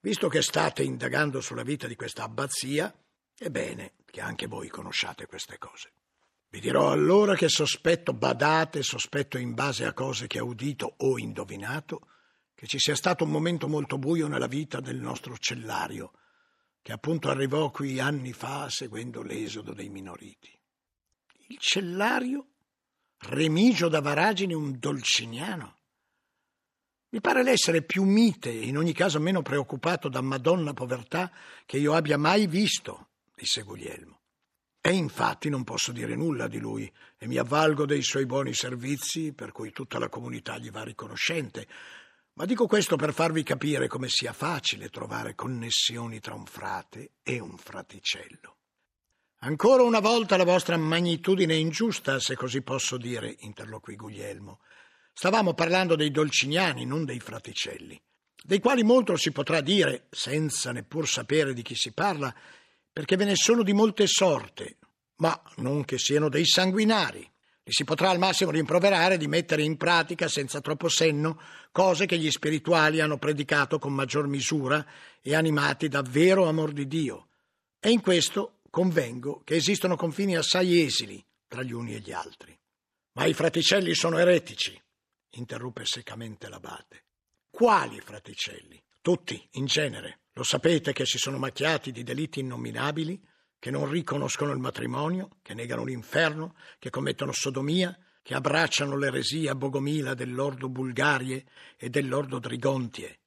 visto 0.00 0.28
che 0.28 0.40
state 0.40 0.82
indagando 0.82 1.42
sulla 1.42 1.62
vita 1.62 1.86
di 1.86 1.96
questa 1.96 2.24
abbazia, 2.24 2.92
è 3.36 3.50
bene 3.50 3.92
che 4.06 4.22
anche 4.22 4.46
voi 4.46 4.68
conosciate 4.68 5.26
queste 5.26 5.58
cose. 5.58 5.92
Vi 6.48 6.60
dirò 6.60 6.90
allora 6.90 7.34
che 7.34 7.48
sospetto, 7.50 8.14
badate, 8.14 8.82
sospetto 8.82 9.36
in 9.36 9.52
base 9.52 9.84
a 9.84 9.92
cose 9.92 10.26
che 10.26 10.40
ho 10.40 10.46
udito 10.46 10.94
o 10.96 11.18
indovinato, 11.18 12.08
che 12.54 12.66
ci 12.66 12.78
sia 12.78 12.96
stato 12.96 13.24
un 13.24 13.30
momento 13.30 13.68
molto 13.68 13.98
buio 13.98 14.26
nella 14.26 14.48
vita 14.48 14.80
del 14.80 14.96
nostro 14.96 15.36
cellario, 15.36 16.12
che 16.80 16.92
appunto 16.92 17.28
arrivò 17.28 17.70
qui 17.70 18.00
anni 18.00 18.32
fa 18.32 18.68
seguendo 18.70 19.22
l'esodo 19.22 19.74
dei 19.74 19.90
minoriti. 19.90 20.50
Il 21.48 21.58
cellario 21.58 22.49
Remigio 23.22 23.88
da 23.88 24.00
Varagine 24.00 24.54
un 24.54 24.78
dolciniano. 24.78 25.76
Mi 27.10 27.20
pare 27.20 27.42
l'essere 27.42 27.82
più 27.82 28.04
mite 28.04 28.50
e 28.50 28.66
in 28.66 28.78
ogni 28.78 28.92
caso 28.92 29.20
meno 29.20 29.42
preoccupato 29.42 30.08
da 30.08 30.20
Madonna 30.20 30.72
povertà 30.72 31.30
che 31.66 31.76
io 31.76 31.94
abbia 31.94 32.16
mai 32.16 32.46
visto, 32.46 33.08
disse 33.34 33.62
Guglielmo. 33.62 34.20
E 34.80 34.92
infatti 34.92 35.50
non 35.50 35.64
posso 35.64 35.92
dire 35.92 36.16
nulla 36.16 36.48
di 36.48 36.58
lui 36.58 36.90
e 37.18 37.26
mi 37.26 37.36
avvalgo 37.36 37.84
dei 37.84 38.02
suoi 38.02 38.24
buoni 38.24 38.54
servizi 38.54 39.34
per 39.34 39.52
cui 39.52 39.70
tutta 39.70 39.98
la 39.98 40.08
comunità 40.08 40.56
gli 40.56 40.70
va 40.70 40.82
riconoscente. 40.82 41.68
Ma 42.34 42.46
dico 42.46 42.66
questo 42.66 42.96
per 42.96 43.12
farvi 43.12 43.42
capire 43.42 43.86
come 43.86 44.08
sia 44.08 44.32
facile 44.32 44.88
trovare 44.88 45.34
connessioni 45.34 46.20
tra 46.20 46.34
un 46.34 46.46
frate 46.46 47.10
e 47.22 47.38
un 47.38 47.58
fraticello. 47.58 48.59
Ancora 49.42 49.82
una 49.82 50.00
volta 50.00 50.36
la 50.36 50.44
vostra 50.44 50.76
magnitudine 50.76 51.54
è 51.54 51.56
ingiusta, 51.56 52.20
se 52.20 52.34
così 52.36 52.60
posso 52.60 52.98
dire, 52.98 53.36
interloquì 53.38 53.96
Guglielmo. 53.96 54.60
Stavamo 55.14 55.54
parlando 55.54 55.96
dei 55.96 56.10
dolciniani, 56.10 56.84
non 56.84 57.06
dei 57.06 57.20
fraticelli, 57.20 57.98
dei 58.42 58.60
quali 58.60 58.82
molto 58.82 59.16
si 59.16 59.32
potrà 59.32 59.62
dire, 59.62 60.08
senza 60.10 60.72
neppur 60.72 61.08
sapere 61.08 61.54
di 61.54 61.62
chi 61.62 61.74
si 61.74 61.92
parla, 61.92 62.34
perché 62.92 63.16
ve 63.16 63.24
ne 63.24 63.34
sono 63.34 63.62
di 63.62 63.72
molte 63.72 64.06
sorte, 64.06 64.76
ma 65.16 65.40
non 65.56 65.86
che 65.86 65.96
siano 65.96 66.28
dei 66.28 66.44
sanguinari. 66.44 67.20
Li 67.62 67.72
si 67.72 67.84
potrà 67.84 68.10
al 68.10 68.18
massimo 68.18 68.50
rimproverare 68.50 69.16
di 69.16 69.26
mettere 69.26 69.62
in 69.62 69.78
pratica 69.78 70.28
senza 70.28 70.60
troppo 70.60 70.90
senno 70.90 71.40
cose 71.72 72.04
che 72.04 72.18
gli 72.18 72.30
spirituali 72.30 73.00
hanno 73.00 73.16
predicato 73.16 73.78
con 73.78 73.94
maggior 73.94 74.26
misura 74.26 74.84
e 75.22 75.34
animati 75.34 75.88
da 75.88 76.02
vero 76.02 76.46
amor 76.46 76.72
di 76.72 76.86
Dio. 76.86 77.28
E 77.80 77.88
in 77.88 78.02
questo 78.02 78.59
convengo 78.70 79.42
che 79.44 79.56
esistono 79.56 79.96
confini 79.96 80.36
assai 80.36 80.80
esili 80.80 81.22
tra 81.46 81.62
gli 81.62 81.72
uni 81.72 81.94
e 81.94 81.98
gli 81.98 82.12
altri. 82.12 82.56
Ma 83.12 83.26
i 83.26 83.34
fraticelli 83.34 83.94
sono 83.94 84.18
eretici, 84.18 84.80
interruppe 85.30 85.84
seccamente 85.84 86.48
l'abate. 86.48 87.04
Quali 87.50 88.00
fraticelli? 88.00 88.82
Tutti, 89.00 89.48
in 89.52 89.66
genere. 89.66 90.20
Lo 90.34 90.44
sapete 90.44 90.92
che 90.92 91.04
si 91.04 91.18
sono 91.18 91.36
macchiati 91.36 91.90
di 91.90 92.04
delitti 92.04 92.40
innominabili, 92.40 93.20
che 93.58 93.70
non 93.70 93.90
riconoscono 93.90 94.52
il 94.52 94.58
matrimonio, 94.58 95.38
che 95.42 95.52
negano 95.52 95.84
l'inferno, 95.84 96.54
che 96.78 96.88
commettono 96.88 97.32
sodomia, 97.32 97.96
che 98.22 98.34
abbracciano 98.34 98.96
l'eresia 98.96 99.54
bogomila 99.54 100.14
dell'ordo 100.14 100.68
Bulgarie 100.68 101.44
e 101.76 101.90
dell'ordo 101.90 102.38
Drigontie. 102.38 103.18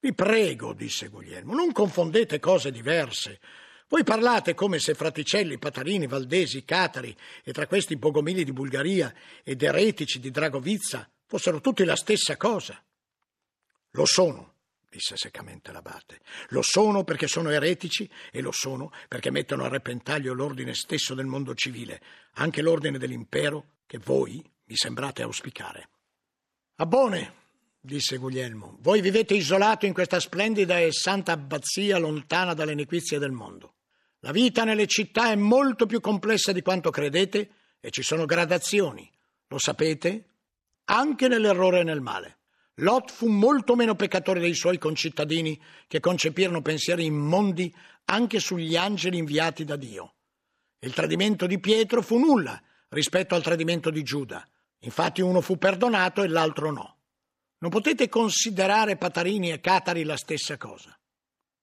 Vi 0.00 0.14
prego, 0.14 0.72
disse 0.72 1.08
Guglielmo, 1.08 1.54
non 1.54 1.72
confondete 1.72 2.40
cose 2.40 2.70
diverse. 2.70 3.38
Voi 3.90 4.04
parlate 4.04 4.54
come 4.54 4.78
se 4.78 4.94
fraticelli, 4.94 5.58
patarini, 5.58 6.06
valdesi, 6.06 6.64
catari 6.64 7.14
e 7.42 7.50
tra 7.50 7.66
questi 7.66 7.96
bogomili 7.96 8.44
di 8.44 8.52
Bulgaria 8.52 9.12
ed 9.42 9.60
eretici 9.64 10.20
di 10.20 10.30
Dragovizza 10.30 11.10
fossero 11.26 11.60
tutti 11.60 11.82
la 11.82 11.96
stessa 11.96 12.36
cosa. 12.36 12.80
Lo 13.90 14.06
sono, 14.06 14.54
disse 14.88 15.16
seccamente 15.16 15.72
l'abate. 15.72 16.20
Lo 16.50 16.62
sono 16.62 17.02
perché 17.02 17.26
sono 17.26 17.50
eretici 17.50 18.08
e 18.30 18.40
lo 18.40 18.52
sono 18.52 18.92
perché 19.08 19.32
mettono 19.32 19.64
a 19.64 19.68
repentaglio 19.68 20.34
l'ordine 20.34 20.72
stesso 20.72 21.14
del 21.14 21.26
mondo 21.26 21.56
civile, 21.56 22.00
anche 22.34 22.62
l'ordine 22.62 22.96
dell'impero 22.96 23.78
che 23.86 23.98
voi 23.98 24.40
mi 24.66 24.76
sembrate 24.76 25.22
auspicare. 25.22 25.88
Abbone, 26.76 27.34
disse 27.80 28.18
Guglielmo, 28.18 28.76
voi 28.82 29.00
vivete 29.00 29.34
isolato 29.34 29.84
in 29.84 29.92
questa 29.92 30.20
splendida 30.20 30.78
e 30.78 30.92
santa 30.92 31.32
abbazia 31.32 31.98
lontana 31.98 32.54
dalle 32.54 32.74
nequizie 32.74 33.18
del 33.18 33.32
mondo. 33.32 33.74
La 34.20 34.32
vita 34.32 34.64
nelle 34.64 34.86
città 34.86 35.30
è 35.30 35.34
molto 35.34 35.86
più 35.86 36.00
complessa 36.00 36.52
di 36.52 36.60
quanto 36.60 36.90
credete 36.90 37.50
e 37.80 37.90
ci 37.90 38.02
sono 38.02 38.26
gradazioni, 38.26 39.10
lo 39.48 39.58
sapete? 39.58 40.26
Anche 40.84 41.26
nell'errore 41.26 41.80
e 41.80 41.84
nel 41.84 42.02
male. 42.02 42.38
Lot 42.74 43.10
fu 43.10 43.28
molto 43.28 43.74
meno 43.74 43.94
peccatore 43.94 44.40
dei 44.40 44.54
suoi 44.54 44.78
concittadini 44.78 45.58
che 45.86 46.00
concepirono 46.00 46.60
pensieri 46.60 47.06
immondi 47.06 47.74
anche 48.04 48.40
sugli 48.40 48.76
angeli 48.76 49.18
inviati 49.18 49.64
da 49.64 49.76
Dio. 49.76 50.14
Il 50.80 50.92
tradimento 50.92 51.46
di 51.46 51.58
Pietro 51.58 52.02
fu 52.02 52.18
nulla 52.18 52.60
rispetto 52.88 53.34
al 53.34 53.42
tradimento 53.42 53.90
di 53.90 54.02
Giuda. 54.02 54.46
Infatti 54.80 55.22
uno 55.22 55.40
fu 55.40 55.56
perdonato 55.56 56.22
e 56.22 56.28
l'altro 56.28 56.70
no. 56.70 56.96
Non 57.58 57.70
potete 57.70 58.08
considerare 58.08 58.96
Patarini 58.96 59.50
e 59.50 59.60
Catari 59.60 60.04
la 60.04 60.16
stessa 60.16 60.56
cosa. 60.56 60.98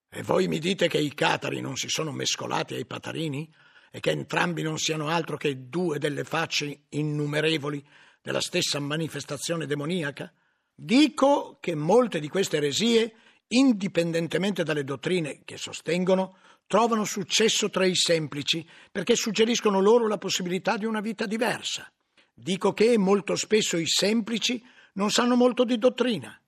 E 0.10 0.24
voi 0.24 0.48
mi 0.48 0.60
dite 0.60 0.88
che 0.88 1.00
i 1.00 1.14
catari 1.14 1.60
non 1.60 1.76
si 1.76 1.90
sono 1.90 2.12
mescolati 2.12 2.74
ai 2.74 2.86
patarini 2.86 3.54
e 3.92 4.00
che 4.00 4.12
entrambi 4.12 4.62
non 4.62 4.78
siano 4.78 5.10
altro 5.10 5.36
che 5.36 5.68
due 5.68 6.00
delle 6.00 6.24
facce 6.24 6.84
innumerevoli 6.90 7.86
della 8.22 8.40
stessa 8.40 8.80
manifestazione 8.80 9.66
demoniaca? 9.66 10.32
Dico 10.74 11.58
che 11.60 11.76
molte 11.76 12.20
di 12.20 12.30
queste 12.30 12.58
eresie, 12.58 13.14
indipendentemente 13.48 14.64
dalle 14.64 14.84
dottrine 14.84 15.42
che 15.44 15.58
sostengono, 15.58 16.38
trovano 16.68 17.04
successo 17.04 17.70
tra 17.70 17.86
i 17.86 17.96
semplici 17.96 18.68
perché 18.92 19.16
suggeriscono 19.16 19.82
loro 19.82 20.08
la 20.08 20.18
possibilità 20.18 20.78
di 20.78 20.86
una 20.86 21.02
vita 21.02 21.26
diversa. 21.26 21.92
Dico 22.34 22.74
che 22.74 22.98
molto 22.98 23.36
spesso 23.36 23.78
i 23.78 23.88
semplici 23.88 24.64
non 24.94 25.10
sanno 25.12 25.36
molto 25.36 25.66
di 25.66 25.78
dottrina 25.78 26.40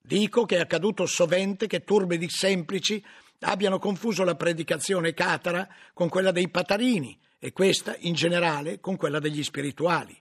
Dico 0.00 0.44
che 0.44 0.56
è 0.56 0.60
accaduto 0.60 1.06
sovente 1.06 1.66
che 1.66 1.84
turbe 1.84 2.18
di 2.18 2.28
semplici 2.28 3.04
abbiano 3.40 3.78
confuso 3.78 4.24
la 4.24 4.34
predicazione 4.34 5.14
catara 5.14 5.68
con 5.92 6.08
quella 6.08 6.32
dei 6.32 6.48
patarini 6.48 7.18
e 7.38 7.52
questa, 7.52 7.96
in 8.00 8.14
generale, 8.14 8.80
con 8.80 8.96
quella 8.96 9.18
degli 9.18 9.42
spirituali. 9.42 10.20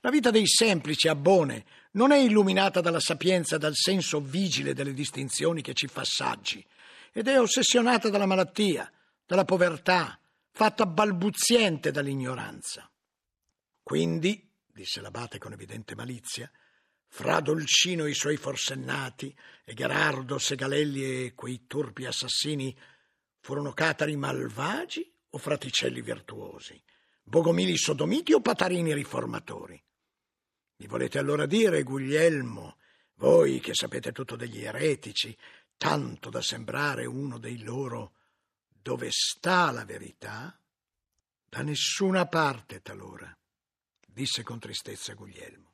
La 0.00 0.10
vita 0.10 0.30
dei 0.30 0.46
semplici 0.46 1.08
abbone 1.08 1.64
non 1.92 2.12
è 2.12 2.18
illuminata 2.18 2.80
dalla 2.80 3.00
sapienza 3.00 3.56
e 3.56 3.58
dal 3.58 3.74
senso 3.74 4.20
vigile 4.20 4.74
delle 4.74 4.94
distinzioni 4.94 5.60
che 5.60 5.74
ci 5.74 5.88
fa 5.88 6.04
saggi, 6.04 6.64
ed 7.12 7.26
è 7.26 7.40
ossessionata 7.40 8.08
dalla 8.08 8.26
malattia, 8.26 8.90
dalla 9.26 9.44
povertà, 9.44 10.18
fatta 10.52 10.86
balbuziente 10.86 11.90
dall'ignoranza. 11.90 12.88
Quindi, 13.82 14.48
disse 14.66 15.00
l'abate 15.00 15.38
con 15.38 15.52
evidente 15.52 15.94
malizia, 15.94 16.50
fra 17.12 17.40
Dolcino 17.40 18.04
e 18.04 18.10
i 18.10 18.14
suoi 18.14 18.36
forsennati, 18.36 19.36
e 19.64 19.74
Gerardo, 19.74 20.38
Segalelli 20.38 21.26
e 21.26 21.34
quei 21.34 21.66
turpi 21.66 22.06
assassini, 22.06 22.74
furono 23.40 23.72
catari 23.72 24.16
malvagi 24.16 25.12
o 25.30 25.38
fraticelli 25.38 26.02
virtuosi, 26.02 26.80
bogomili 27.22 27.76
sodomiti 27.76 28.32
o 28.32 28.40
patarini 28.40 28.94
riformatori? 28.94 29.82
Mi 30.76 30.86
volete 30.86 31.18
allora 31.18 31.46
dire, 31.46 31.82
Guglielmo, 31.82 32.78
voi 33.16 33.58
che 33.58 33.74
sapete 33.74 34.12
tutto 34.12 34.36
degli 34.36 34.62
eretici, 34.62 35.36
tanto 35.76 36.30
da 36.30 36.40
sembrare 36.40 37.06
uno 37.06 37.38
dei 37.38 37.62
loro, 37.62 38.14
dove 38.68 39.08
sta 39.10 39.72
la 39.72 39.84
verità? 39.84 40.56
Da 41.48 41.62
nessuna 41.62 42.26
parte 42.26 42.80
talora, 42.80 43.36
disse 44.06 44.44
con 44.44 44.60
tristezza 44.60 45.14
Guglielmo. 45.14 45.69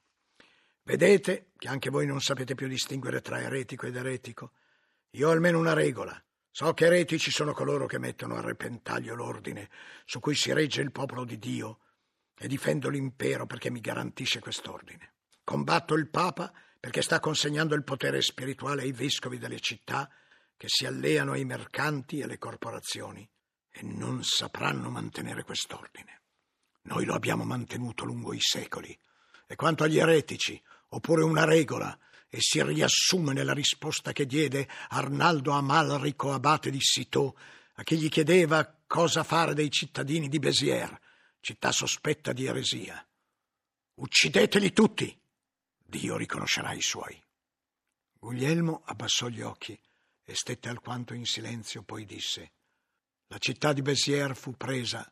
Vedete 0.87 1.49
che 1.59 1.67
anche 1.67 1.91
voi 1.91 2.07
non 2.07 2.21
sapete 2.21 2.55
più 2.55 2.69
distinguere 2.69 3.21
tra 3.21 3.41
eretico 3.41 3.87
ed 3.87 3.97
eretico? 3.97 4.53
Io 5.11 5.29
ho 5.29 5.33
almeno 5.33 5.59
una 5.59 5.73
regola. 5.73 6.17
So 6.49 6.73
che 6.75 6.85
eretici 6.87 7.33
sono 7.33 7.53
coloro 7.53 7.87
che 7.87 7.99
mettono 7.99 8.37
a 8.37 8.41
repentaglio 8.41 9.17
l'ordine 9.17 9.69
su 10.05 10.21
cui 10.21 10.37
si 10.37 10.53
regge 10.53 10.83
il 10.83 10.93
popolo 10.93 11.25
di 11.25 11.41
Dio 11.41 11.81
e 12.39 12.47
difendo 12.47 12.89
l'impero 12.89 13.47
perché 13.47 13.69
mi 13.69 13.81
garantisce 13.81 14.39
quest'ordine. 14.39 15.15
Combatto 15.43 15.95
il 15.95 16.09
Papa 16.09 16.53
perché 16.79 17.03
sta 17.03 17.19
consegnando 17.19 17.75
il 17.75 17.83
potere 17.83 18.23
spirituale 18.23 18.83
ai 18.83 18.93
vescovi 18.93 19.39
delle 19.39 19.59
città 19.59 20.09
che 20.57 20.69
si 20.69 20.87
alleano 20.87 21.33
ai 21.33 21.45
mercanti 21.45 22.21
e 22.21 22.23
alle 22.23 22.39
corporazioni 22.39 23.29
e 23.69 23.83
non 23.83 24.23
sapranno 24.23 24.89
mantenere 24.89 25.43
quest'ordine. 25.43 26.23
Noi 26.83 27.05
lo 27.05 27.15
abbiamo 27.15 27.43
mantenuto 27.43 28.05
lungo 28.05 28.33
i 28.33 28.41
secoli. 28.41 28.97
E 29.49 29.55
quanto 29.55 29.85
agli 29.85 29.99
eretici, 29.99 30.61
oppure 30.97 31.23
una 31.23 31.45
regola, 31.45 31.97
e 32.29 32.39
si 32.41 32.63
riassume 32.63 33.33
nella 33.33 33.53
risposta 33.53 34.13
che 34.13 34.27
diede 34.27 34.67
Arnaldo 34.89 35.53
Amalrico, 35.53 36.33
abate 36.33 36.71
di 36.71 36.81
Citeaux, 36.81 37.39
a 37.75 37.83
chi 37.83 37.99
gli 37.99 38.09
chiedeva 38.09 38.75
cosa 38.87 39.23
fare 39.23 39.53
dei 39.53 39.71
cittadini 39.71 40.29
di 40.29 40.39
Béziers, 40.39 40.97
città 41.41 41.71
sospetta 41.71 42.33
di 42.33 42.47
eresia. 42.47 43.07
Uccideteli 43.95 44.73
tutti, 44.73 45.19
Dio 45.77 46.17
riconoscerà 46.17 46.73
i 46.73 46.81
suoi. 46.81 47.23
Guglielmo 48.19 48.83
abbassò 48.87 49.29
gli 49.29 49.43
occhi 49.43 49.79
e 50.25 50.35
stette 50.35 50.71
alquanto 50.71 51.13
in 51.13 51.27
silenzio, 51.27 51.83
poi 51.83 52.07
disse: 52.07 52.53
La 53.27 53.39
città 53.39 53.75
di 53.75 53.83
Béziers 53.83 54.39
fu 54.39 54.57
presa 54.57 55.11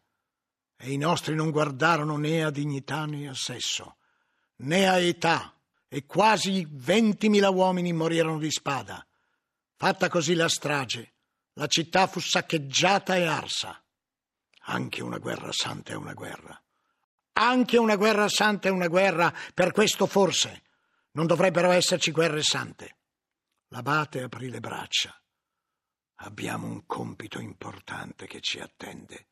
e 0.77 0.91
i 0.91 0.97
nostri 0.97 1.35
non 1.35 1.51
guardarono 1.51 2.17
né 2.17 2.43
a 2.43 2.51
dignità 2.51 3.05
né 3.05 3.29
a 3.29 3.35
sesso, 3.35 3.97
né 4.57 4.89
a 4.89 4.99
età, 4.99 5.54
e 5.95 6.07
quasi 6.07 6.67
ventimila 6.69 7.51
uomini 7.51 7.93
morirono 7.93 8.41
di 8.41 8.51
spada. 8.51 9.07
Fatta 9.77 10.09
così 10.09 10.35
la 10.35 10.49
strage, 10.49 11.13
la 11.53 11.69
città 11.69 12.09
fu 12.09 12.19
saccheggiata 12.19 13.15
e 13.15 13.27
arsa. 13.27 13.81
Anche 14.63 15.05
una 15.05 15.19
guerra 15.19 15.53
santa 15.53 15.93
è 15.93 15.95
una 15.95 16.13
guerra. 16.13 16.61
Anche 17.35 17.79
una 17.79 17.95
guerra 17.95 18.29
santa 18.29 18.67
è 18.67 18.73
una 18.73 18.89
guerra, 18.89 19.33
per 19.55 19.71
questo 19.71 20.07
forse 20.07 20.65
non 21.13 21.27
dovrebbero 21.27 21.71
esserci 21.71 22.11
guerre 22.11 22.43
sante. 22.43 22.97
L'abate 23.69 24.23
aprì 24.23 24.51
le 24.51 24.59
braccia. 24.59 25.17
Abbiamo 26.17 26.67
un 26.67 26.87
compito 26.87 27.39
importante 27.39 28.27
che 28.27 28.41
ci 28.41 28.59
attende 28.59 29.29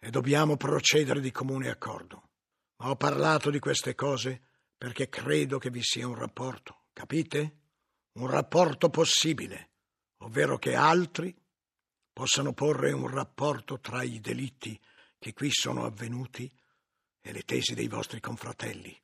e 0.00 0.10
dobbiamo 0.10 0.56
procedere 0.56 1.20
di 1.20 1.30
comune 1.30 1.70
accordo. 1.70 2.30
Ma 2.78 2.90
ho 2.90 2.96
parlato 2.96 3.48
di 3.48 3.60
queste 3.60 3.94
cose 3.94 4.46
perché 4.82 5.08
credo 5.08 5.58
che 5.58 5.70
vi 5.70 5.80
sia 5.80 6.08
un 6.08 6.16
rapporto, 6.16 6.86
capite? 6.92 7.58
Un 8.14 8.26
rapporto 8.26 8.90
possibile, 8.90 9.70
ovvero 10.24 10.58
che 10.58 10.74
altri 10.74 11.32
possano 12.12 12.52
porre 12.52 12.90
un 12.90 13.06
rapporto 13.06 13.78
tra 13.78 14.02
i 14.02 14.18
delitti 14.18 14.76
che 15.20 15.34
qui 15.34 15.52
sono 15.52 15.84
avvenuti 15.84 16.52
e 17.20 17.30
le 17.30 17.42
tesi 17.42 17.74
dei 17.74 17.86
vostri 17.86 18.18
confratelli. 18.18 19.00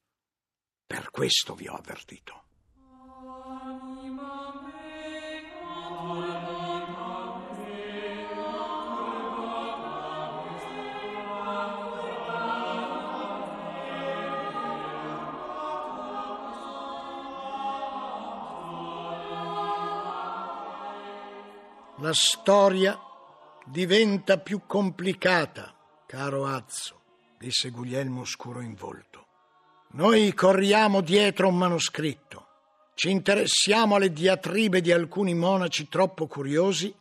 Per 0.84 1.10
questo 1.12 1.54
vi 1.54 1.68
ho 1.68 1.74
avvertito. 1.74 2.42
La 22.00 22.12
storia 22.12 22.96
diventa 23.64 24.38
più 24.38 24.62
complicata, 24.66 25.74
caro 26.06 26.46
Azzo, 26.46 27.00
disse 27.36 27.70
Guglielmo 27.70 28.24
scuro 28.24 28.60
in 28.60 28.74
volto. 28.74 29.26
Noi 29.94 30.32
corriamo 30.32 31.00
dietro 31.00 31.48
un 31.48 31.56
manoscritto, 31.56 32.46
ci 32.94 33.10
interessiamo 33.10 33.96
alle 33.96 34.12
diatribe 34.12 34.80
di 34.80 34.92
alcuni 34.92 35.34
monaci 35.34 35.88
troppo 35.88 36.28
curiosi 36.28 36.94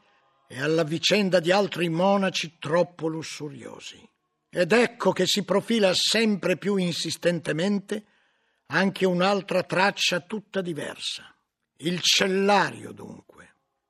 e 0.48 0.62
alla 0.62 0.84
vicenda 0.84 1.40
di 1.40 1.52
altri 1.52 1.90
monaci 1.90 2.58
troppo 2.58 3.08
lussuriosi. 3.08 4.04
Ed 4.50 4.72
ecco 4.72 5.12
che 5.12 5.28
si 5.28 5.44
profila 5.44 5.92
sempre 5.94 6.58
più 6.58 6.76
insistentemente 6.76 8.06
anche 8.68 9.06
un'altra 9.06 9.62
traccia 9.62 10.22
tutta 10.22 10.62
diversa. 10.62 11.32
Il 11.78 12.02
cellario, 12.02 12.92
dunque. 12.92 13.27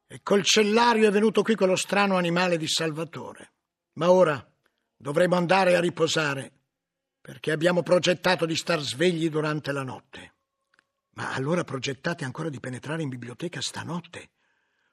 E 0.08 0.22
col 0.24 0.44
cellario 0.44 1.08
è 1.08 1.12
venuto 1.12 1.44
qui 1.44 1.56
quello 1.56 1.76
strano 1.76 2.16
animale 2.16 2.58
di 2.58 2.68
Salvatore. 2.68 3.52
Ma 3.94 4.10
ora 4.10 4.46
dovremo 4.96 5.36
andare 5.36 5.76
a 5.76 5.82
riposare 5.82 6.52
perché 7.20 7.52
abbiamo 7.52 7.84
progettato 7.84 8.46
di 8.46 8.56
star 8.56 8.80
svegli 8.80 9.30
durante 9.30 9.74
la 9.74 9.84
notte. 9.84 10.36
Ma 11.16 11.34
allora 11.34 11.66
progettate 11.66 12.24
ancora 12.24 12.48
di 12.48 12.62
penetrare 12.62 13.02
in 13.02 13.10
biblioteca 13.10 13.60
stanotte. 13.60 14.30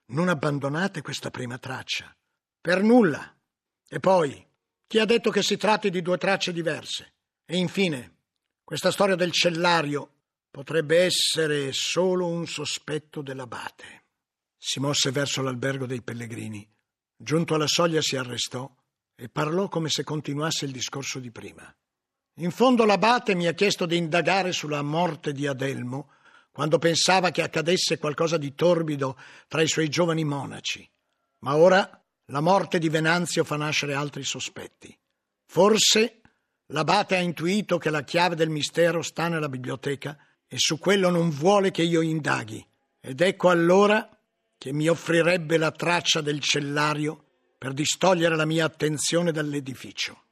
Non 0.07 0.29
abbandonate 0.29 1.01
questa 1.01 1.31
prima 1.31 1.59
traccia. 1.59 2.13
Per 2.61 2.83
nulla. 2.83 3.33
E 3.89 4.01
poi, 4.01 4.45
chi 4.87 4.99
ha 4.99 5.05
detto 5.05 5.31
che 5.31 5.43
si 5.43 5.57
tratti 5.57 5.91
di 5.91 6.03
due 6.03 6.19
tracce 6.19 6.53
diverse? 6.53 7.15
E 7.45 7.57
infine, 7.57 8.17
questa 8.65 8.91
storia 8.91 9.15
del 9.15 9.31
cellario 9.31 10.11
potrebbe 10.51 11.05
essere 11.05 11.73
solo 11.73 12.27
un 12.27 12.47
sospetto 12.47 13.23
dell'abate. 13.23 14.04
Si 14.67 14.81
mosse 14.81 15.11
verso 15.11 15.43
l'albergo 15.43 15.85
dei 15.85 16.01
pellegrini. 16.01 16.67
Giunto 17.15 17.55
alla 17.55 17.67
soglia 17.67 18.01
si 18.01 18.17
arrestò 18.17 18.75
e 19.15 19.29
parlò 19.29 19.69
come 19.69 19.91
se 19.91 20.05
continuasse 20.05 20.65
il 20.65 20.73
discorso 20.73 21.19
di 21.19 21.31
prima. 21.31 21.71
In 22.37 22.51
fondo 22.51 22.87
l'abate 22.87 23.35
mi 23.35 23.47
ha 23.47 23.53
chiesto 23.53 23.85
di 23.85 23.99
indagare 23.99 24.53
sulla 24.53 24.81
morte 24.81 25.33
di 25.33 25.47
Adelmo 25.47 26.13
quando 26.51 26.79
pensava 26.79 27.31
che 27.31 27.43
accadesse 27.43 27.99
qualcosa 27.99 28.39
di 28.39 28.55
torbido 28.55 29.19
tra 29.49 29.61
i 29.61 29.69
suoi 29.69 29.91
giovani 29.91 30.25
monaci. 30.25 30.91
Ma 31.41 31.57
ora 31.57 32.03
la 32.29 32.41
morte 32.41 32.79
di 32.79 32.89
Venanzio 32.89 33.45
fa 33.45 33.57
nascere 33.57 33.93
altri 33.93 34.25
sospetti. 34.25 34.99
Forse 35.45 36.23
l'abate 36.69 37.17
ha 37.17 37.21
intuito 37.21 37.77
che 37.77 37.91
la 37.91 38.03
chiave 38.03 38.35
del 38.35 38.49
mistero 38.49 39.03
sta 39.03 39.29
nella 39.29 39.51
biblioteca 39.51 40.17
e 40.47 40.57
su 40.57 40.79
quello 40.79 41.11
non 41.11 41.29
vuole 41.29 41.71
che 41.71 41.83
io 41.83 42.01
indaghi. 42.01 42.67
Ed 42.99 43.21
ecco 43.21 43.51
allora 43.51 44.09
che 44.65 44.73
mi 44.73 44.89
offrirebbe 44.89 45.59
la 45.59 45.71
traccia 45.71 46.23
del 46.23 46.41
cellario 46.41 47.23
per 47.59 47.75
distogliere 47.75 48.35
la 48.35 48.47
mia 48.47 48.65
attenzione 48.65 49.31
dall'edificio. 49.31 50.23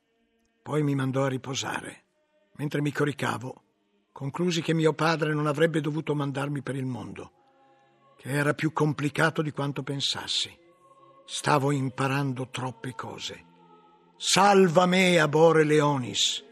Poi 0.63 0.83
mi 0.83 0.95
mandò 0.95 1.25
a 1.25 1.29
riposare. 1.29 2.05
Mentre 2.55 2.81
mi 2.81 2.93
coricavo, 2.93 3.63
conclusi 4.11 4.63
che 4.63 4.73
mio 4.73 4.95
padre 4.95 5.35
non 5.35 5.47
avrebbe 5.47 5.83
dovuto 5.83 6.15
mandarmi 6.15 6.63
per 6.63 6.77
il 6.77 6.87
mondo, 6.87 7.33
che 8.17 8.31
era 8.31 8.55
più 8.55 8.73
complicato 8.73 9.43
di 9.43 9.51
quanto 9.51 9.83
pensassi. 9.83 10.51
Stavo 11.27 11.71
imparando 11.71 12.49
troppe 12.49 12.95
cose. 12.95 13.45
Salva 14.17 14.87
me, 14.87 15.21
abore 15.21 15.63
Leonis, 15.63 16.43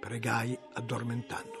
pregai 0.00 0.58
addormentando. 0.72 1.60